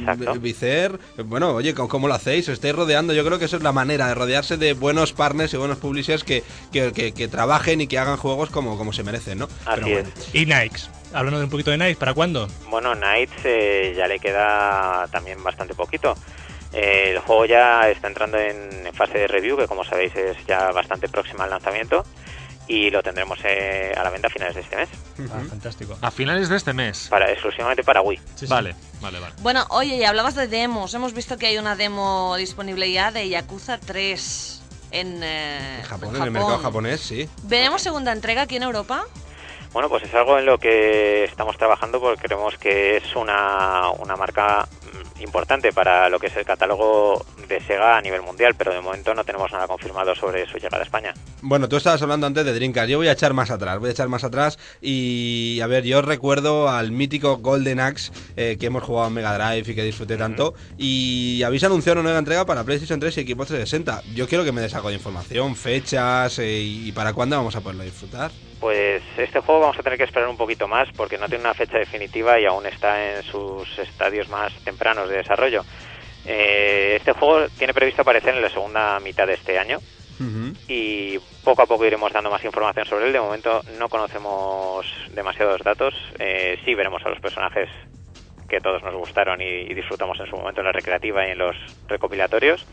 [0.41, 0.99] Vicer.
[1.25, 2.49] Bueno, oye, ¿cómo, cómo lo hacéis?
[2.49, 3.13] Estáis rodeando.
[3.13, 6.25] Yo creo que eso es la manera de rodearse de buenos partners y buenos publishers
[6.25, 9.49] que, que, que- que trabajen y que hagan juegos como, como se merecen, ¿no?
[9.67, 10.09] Así bueno.
[10.17, 10.35] es.
[10.35, 10.81] Y Nike.
[11.13, 12.49] Hablando de un poquito de Nike, ¿para cuándo?
[12.69, 16.15] Bueno, Knights eh, ya le queda también bastante poquito.
[16.73, 20.37] Eh, el juego ya está entrando en, en fase de review, que como sabéis es
[20.49, 22.05] ya bastante próxima al lanzamiento,
[22.67, 24.89] y lo tendremos eh, a la venta a finales de este mes,
[25.33, 25.97] Ah, fantástico.
[26.01, 27.09] A finales de este mes.
[27.11, 28.17] para exclusivamente para Wii.
[28.17, 28.47] Sí, sí.
[28.47, 29.35] Vale, vale, vale.
[29.41, 30.93] Bueno, oye, y hablabas de demos.
[30.95, 34.63] Hemos visto que hay una demo disponible ya de Yakuza 3
[34.93, 37.29] en, eh, En Japón, en en el mercado japonés, sí.
[37.45, 39.05] ¿Veremos segunda entrega aquí en Europa?
[39.73, 44.15] Bueno, pues es algo en lo que estamos trabajando porque creemos que es una, una
[44.17, 44.69] marca
[45.21, 49.15] importante para lo que es el catálogo de Sega a nivel mundial, pero de momento
[49.15, 51.15] no tenemos nada confirmado sobre su llegada a España.
[51.43, 52.89] Bueno, tú estabas hablando antes de Dreamcast.
[52.89, 54.59] Yo voy a echar más atrás, voy a echar más atrás.
[54.81, 59.37] Y a ver, yo recuerdo al mítico Golden Axe eh, que hemos jugado en Mega
[59.37, 60.55] Drive y que disfruté tanto.
[60.79, 64.03] Y habéis anunciado una nueva entrega para PlayStation 3 y Equipo 360.
[64.15, 67.61] Yo quiero que me des algo de información, fechas eh, y para cuándo vamos a
[67.61, 68.31] poderlo disfrutar.
[68.61, 71.53] Pues este juego vamos a tener que esperar un poquito más porque no tiene una
[71.53, 75.65] fecha definitiva y aún está en sus estadios más tempranos de desarrollo.
[76.27, 79.79] Eh, este juego tiene previsto aparecer en la segunda mitad de este año
[80.69, 83.13] y poco a poco iremos dando más información sobre él.
[83.13, 85.95] De momento no conocemos demasiados datos.
[86.19, 87.69] Eh, sí veremos a los personajes
[88.49, 91.39] que todos nos gustaron y, y disfrutamos en su momento en la recreativa y en
[91.39, 91.57] los
[91.89, 92.65] recopilatorios.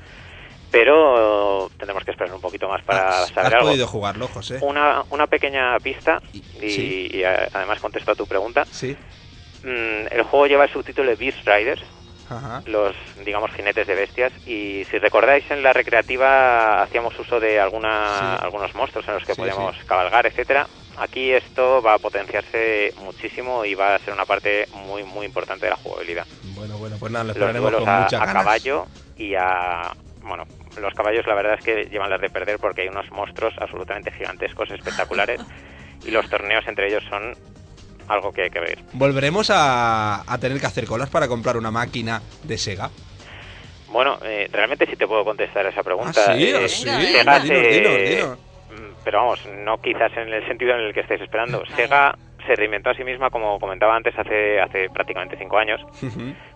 [0.71, 3.67] Pero tendremos que esperar un poquito más para ¿Has, saber has algo.
[3.69, 4.59] podido jugarlo, José?
[4.61, 7.09] Una, una pequeña pista y, sí.
[7.11, 8.63] y a- además contesto a tu pregunta.
[8.71, 8.95] Sí.
[9.63, 11.81] Mm, el juego lleva el subtítulo de Beast Riders,
[12.31, 12.61] Ajá.
[12.65, 14.31] los, digamos, jinetes de bestias.
[14.47, 18.45] Y si recordáis, en la recreativa hacíamos uso de alguna, Sí.
[18.45, 19.81] algunos monstruos en los que Sí, podíamos sí.
[19.85, 20.65] cabalgar, etcétera.
[20.97, 25.65] Aquí esto va a potenciarse muchísimo y va a ser una parte muy, muy importante
[25.65, 26.25] de la jugabilidad.
[26.55, 28.43] Bueno, bueno, pues nada, lo esperaremos con a, muchas a ganas.
[28.43, 28.85] caballo
[29.17, 29.91] y a...
[30.21, 30.45] Bueno,
[30.79, 34.11] los caballos la verdad es que llevan las de perder porque hay unos monstruos absolutamente
[34.11, 35.41] gigantescos, espectaculares.
[36.05, 37.35] y los torneos entre ellos son
[38.11, 38.79] algo que hay que ver.
[38.93, 42.89] ¿Volveremos a, a tener que hacer colas para comprar una máquina de Sega?
[43.89, 46.21] Bueno, eh, realmente sí te puedo contestar esa pregunta.
[46.27, 46.49] ¿Ah, sí?
[46.49, 46.85] Eh, ¿Ah, sí?
[47.07, 48.39] Sega se- dinos, dinos.
[48.69, 51.63] Mm, Pero vamos, no quizás en el sentido en el que estáis esperando.
[51.75, 52.15] Sega
[52.47, 55.79] se reinventó a sí misma, como comentaba antes, hace, hace prácticamente cinco años,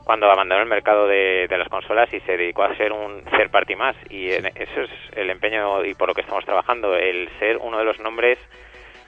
[0.04, 3.52] cuando abandonó el mercado de, de las consolas y se dedicó a ser un third
[3.52, 3.96] party más.
[4.10, 7.78] Y en- eso es el empeño y por lo que estamos trabajando, el ser uno
[7.78, 8.40] de los nombres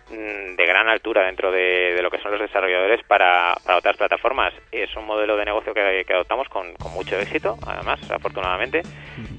[0.09, 4.53] de gran altura dentro de, de lo que son los desarrolladores para, para otras plataformas.
[4.71, 8.81] Es un modelo de negocio que, que adoptamos con, con mucho éxito, además, afortunadamente,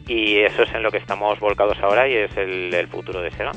[0.07, 3.31] y eso es en lo que estamos volcados ahora y es el, el futuro de
[3.31, 3.53] Sega.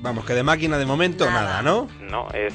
[0.00, 1.88] Vamos, que de máquina de momento nada, ¿no?
[2.00, 2.54] No, es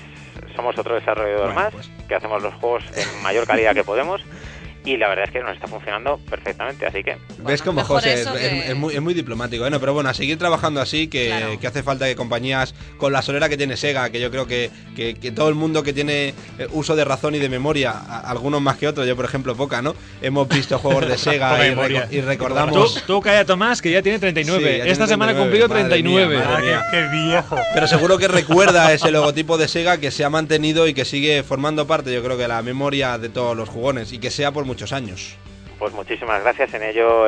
[0.55, 4.21] somos otro desarrollador Bueno, más que hacemos los juegos en mayor calidad que podemos
[4.85, 8.13] y la verdad es que nos está funcionando perfectamente, así que ¿Ves como José?
[8.21, 9.63] Es, que- muy, es muy diplomático.
[9.63, 11.59] Bueno, pero bueno, a seguir trabajando así, que, Claro.
[11.59, 14.71] que hace falta que compañías con la solera que tiene Sega, que yo creo que,
[14.95, 16.29] que- que todo el mundo que tiene
[16.59, 19.55] eh, uso de razón y de memoria, a- algunos más que otros, yo por ejemplo
[19.55, 19.95] poca, ¿no?
[20.21, 22.07] Hemos visto juegos de Sega y, memoria.
[22.07, 22.93] reco- y recordamos...
[22.95, 24.59] Tú, tú calla Tomás, que ya tiene 39.
[24.59, 26.45] Sí, ya tiene Esta semana ha 39, cumplido madre mía, 39.
[26.45, 26.85] madre mía.
[26.91, 27.57] qué viejo.
[27.73, 31.43] Pero seguro que recuerda ese logotipo de Sega que se ha mantenido y que sigue
[31.43, 34.51] formando parte, yo creo que de la memoria de todos los jugones y que sea
[34.51, 35.35] por muchos años.
[35.79, 36.73] pues muchísimas gracias.
[36.73, 37.25] En ello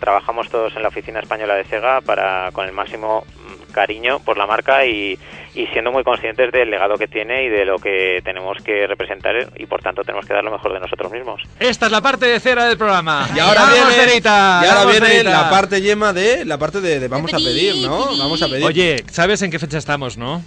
[0.00, 4.36] trabajamos todos en la oficina española de Sega para con el máximo mm, cariño por
[4.36, 5.16] la marca y,
[5.54, 9.34] y siendo muy conscientes del legado que tiene y de lo que tenemos que representar
[9.56, 11.40] y por tanto tenemos que dar lo mejor de nosotros mismos.
[11.60, 13.28] Esta es la parte de cera del programa.
[13.34, 15.30] Y ahora Vamos, viene, Cerita, y ahora vamos, viene Cerita.
[15.42, 18.16] la parte yema de la parte de, de vamos a pedir, ¿no?
[18.18, 18.64] Vamos a pedir.
[18.64, 20.42] Oye, ¿sabes en qué fecha estamos, no?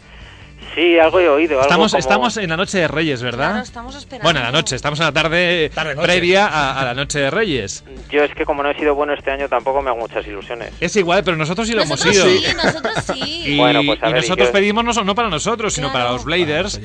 [0.77, 1.53] Sí, algo he oído.
[1.55, 3.47] algo Estamos, como- estamos en la noche de Reyes, ¿verdad?
[3.49, 4.23] Claro, estamos esperando.
[4.25, 5.71] Bueno, en la noche, estamos en la tarde,
[6.03, 7.83] previa a, a la noche de Reyes.
[8.11, 10.71] Yo es que como no he sido bueno este año tampoco me hago muchas ilusiones.
[10.79, 12.51] Es igual, pero nosotros sí lo Nosotros hemos sido.
[12.51, 13.41] sí, nosotros sí.
[13.53, 16.05] Y, Bueno, pues a y ver, nosotros yo- pedimos no, no para nosotros, sino Claro.
[16.05, 16.79] para los Bladers.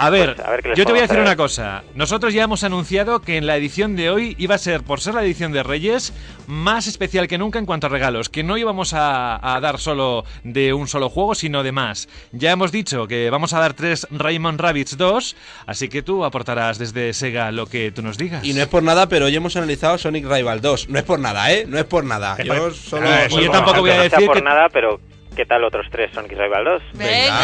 [0.00, 1.84] A ver, Pues a ver yo te voy a decir una cosa.
[1.94, 5.14] Nosotros ya hemos anunciado que en la edición de hoy iba a ser, por ser
[5.14, 6.12] la edición de Reyes,
[6.48, 8.28] más especial que nunca en cuanto a regalos.
[8.28, 12.08] Que no íbamos a, a dar solo de un solo juego, sino de más.
[12.32, 16.78] Ya hemos dicho que vamos a dar tres Raymond Rabbits 2, así que tú aportarás
[16.78, 18.44] desde Sega lo que tú nos digas.
[18.44, 20.88] Y no es por nada, pero hoy hemos analizado Sonic Rival 2.
[20.88, 21.64] No es por nada, ¿eh?
[21.66, 22.36] No es por nada.
[22.42, 23.06] Yo solo.
[23.06, 24.42] Pues yo bueno, tampoco voy a Aunque no decir por que...
[24.42, 25.00] nada, pero
[25.38, 26.82] ¿qué tal otros tres Sonic Rival 2?
[26.94, 27.40] Venga.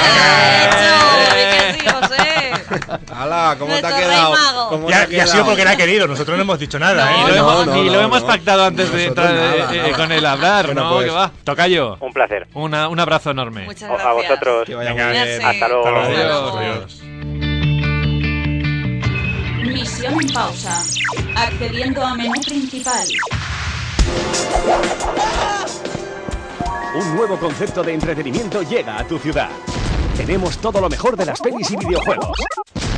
[1.78, 2.52] Y José.
[3.14, 3.54] ¡Hala!
[3.56, 4.68] ¿Cómo te ha quedado?
[4.68, 5.46] ¿Cómo te Ya, ha ya ha sido quedado?
[5.56, 7.08] porque ha querido, nosotros no hemos dicho nada.
[7.08, 7.20] Ni ¿eh?
[7.20, 8.26] lo, no, hemos, no, ni no, lo hemos no.
[8.26, 9.92] pactado antes de entrar eh, nada, eh, nada.
[9.96, 10.90] con el hablar, Bueno, ¿no?
[10.94, 11.04] pues.
[11.06, 11.30] Que va.
[11.44, 12.48] Tocayo, Un placer.
[12.54, 13.62] una, un abrazo enorme.
[13.64, 14.08] Muchas O- gracias.
[14.10, 14.66] a vosotros.
[14.66, 15.24] Que vaya Venga, muy bien.
[15.28, 15.46] Merci.
[15.46, 15.86] Hasta luego.
[15.86, 16.58] Hasta luego.
[16.58, 17.00] Adiós.
[19.72, 20.82] Misión en pausa.
[21.36, 23.06] Accediendo a menú principal.
[26.94, 29.50] Un nuevo concepto de entretenimiento llega a tu ciudad.
[30.16, 32.38] Tenemos todo lo mejor de las pelis y videojuegos.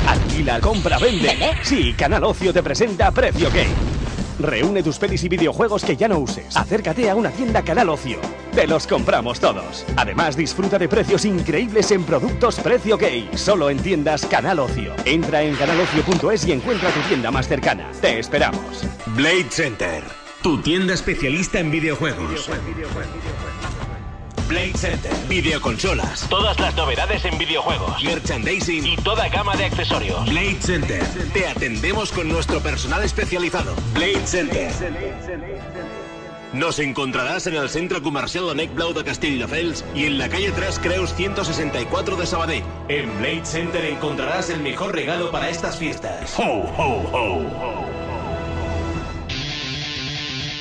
[0.07, 1.35] Alquila, compra, vende.
[1.63, 3.73] Sí, Canal Ocio te presenta Precio Game.
[4.39, 6.55] Reúne tus pelis y videojuegos que ya no uses.
[6.55, 8.19] Acércate a una tienda Canal Ocio.
[8.53, 9.83] Te los compramos todos.
[9.95, 13.31] Además, disfruta de precios increíbles en productos Precio Gay.
[13.33, 14.93] Solo en tiendas Canal Ocio.
[15.05, 17.89] Entra en canalocio.es y encuentra tu tienda más cercana.
[17.99, 18.83] Te esperamos.
[19.07, 20.03] Blade Center,
[20.43, 22.47] tu tienda especialista en videojuegos.
[24.47, 28.85] Blade Center, videoconsolas, Todas las novedades en videojuegos merchandising.
[28.85, 30.23] y toda gama de accesorios.
[30.29, 33.75] Blade Center, te atendemos con nuestro personal especializado.
[33.93, 34.71] Blade Center.
[36.53, 40.79] Nos encontrarás en el Centro Comercial Anec Blau de Castelldefels y en la calle 3
[40.79, 42.63] Creus 164 de Sabadell.
[42.87, 46.33] En Blade Center encontrarás el mejor regalo para estas fiestas.
[46.39, 48.06] Ho, ho, ho.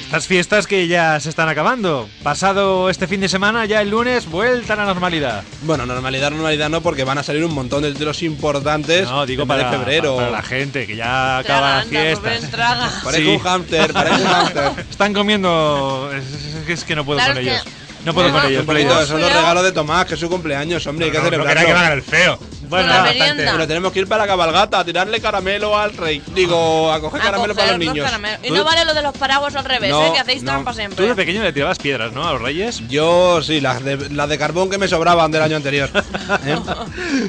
[0.06, 2.08] Estas fiestas que ya se están acabando.
[2.22, 5.42] Pasado este fin de semana, ya el lunes, vuelta a la normalidad.
[5.62, 9.08] Bueno, normalidad, normalidad no, porque van a salir un montón de títulos importantes.
[9.10, 10.16] No, digo para, de febrero.
[10.16, 12.22] para la gente, que ya acaba la fiesta.
[13.04, 13.28] Parece Sí.
[13.30, 14.72] un hámster, parece un hámster.
[14.90, 16.08] Están comiendo.
[16.14, 17.64] Es, es- es que no puedo Claro, con ellos.
[18.04, 21.10] No puedo con ellos, son los regalos de Tomás, que es su cumpleaños, hombre, hay
[21.10, 22.38] que No, no que el feo.
[22.68, 23.44] Bueno, la bastante.
[23.44, 26.22] Pero tenemos que ir para la cabalgata, a tirarle caramelo al rey.
[26.34, 28.10] Digo, a coger A caramelo para los coger niños.
[28.42, 30.10] Y no vale lo de los paraguas al revés, No, ¿eh?
[30.14, 30.50] Que hacéis no.
[30.52, 31.14] trampa Tú de siempre.
[31.14, 32.26] pequeño le tirabas piedras, ¿no?
[32.26, 32.82] A los reyes.
[32.88, 35.90] Yo sí, las de, las de carbón que me sobraban del año anterior.
[36.46, 36.58] ¿Eh?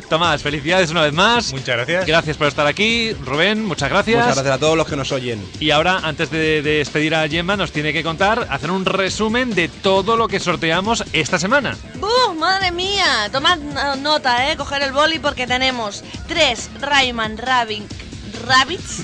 [0.10, 1.52] Tomás, felicidades una vez más.
[1.54, 2.06] Muchas gracias.
[2.06, 3.14] Gracias por estar aquí.
[3.26, 4.18] Rubén, muchas gracias.
[4.18, 5.44] Muchas gracias a todos los que nos oyen.
[5.60, 9.54] Y ahora, antes de, de despedir a Gemma, nos tiene que contar, hacer un resumen
[9.54, 11.76] de todo lo que sorteamos esta semana.
[11.96, 12.34] ¡Buh!
[12.38, 13.30] ¡Madre mía!
[13.32, 13.58] Tomad
[14.00, 14.58] nota, ¿eh?
[14.58, 17.84] Coger el boli porque tenemos tres Rayman Rabbit,
[18.46, 19.00] Rabbits.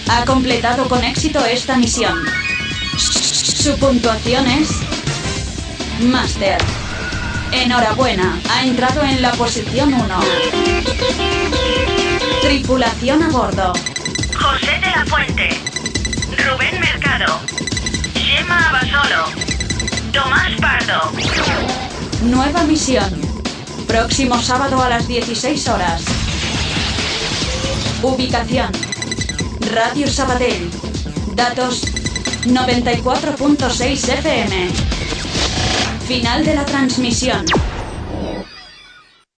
[0.09, 2.17] Ha completado con éxito esta misión.
[2.97, 4.69] Su puntuación es
[6.01, 6.57] Master.
[7.51, 10.19] Enhorabuena, ha entrado en la posición 1.
[12.41, 13.73] Tripulación a bordo.
[14.33, 15.49] José de la Fuente,
[16.37, 17.39] Rubén Mercado,
[18.15, 19.25] Gemma Abasolo,
[20.13, 21.11] Tomás Pardo.
[22.23, 23.19] Nueva misión.
[23.87, 26.03] Próximo sábado a las 16 horas.
[28.01, 28.71] Ubicación.
[29.73, 30.69] Radio Sabadell.
[31.35, 31.83] Datos
[32.45, 35.00] 94.6 FM.
[36.11, 37.45] Final de la transmisión.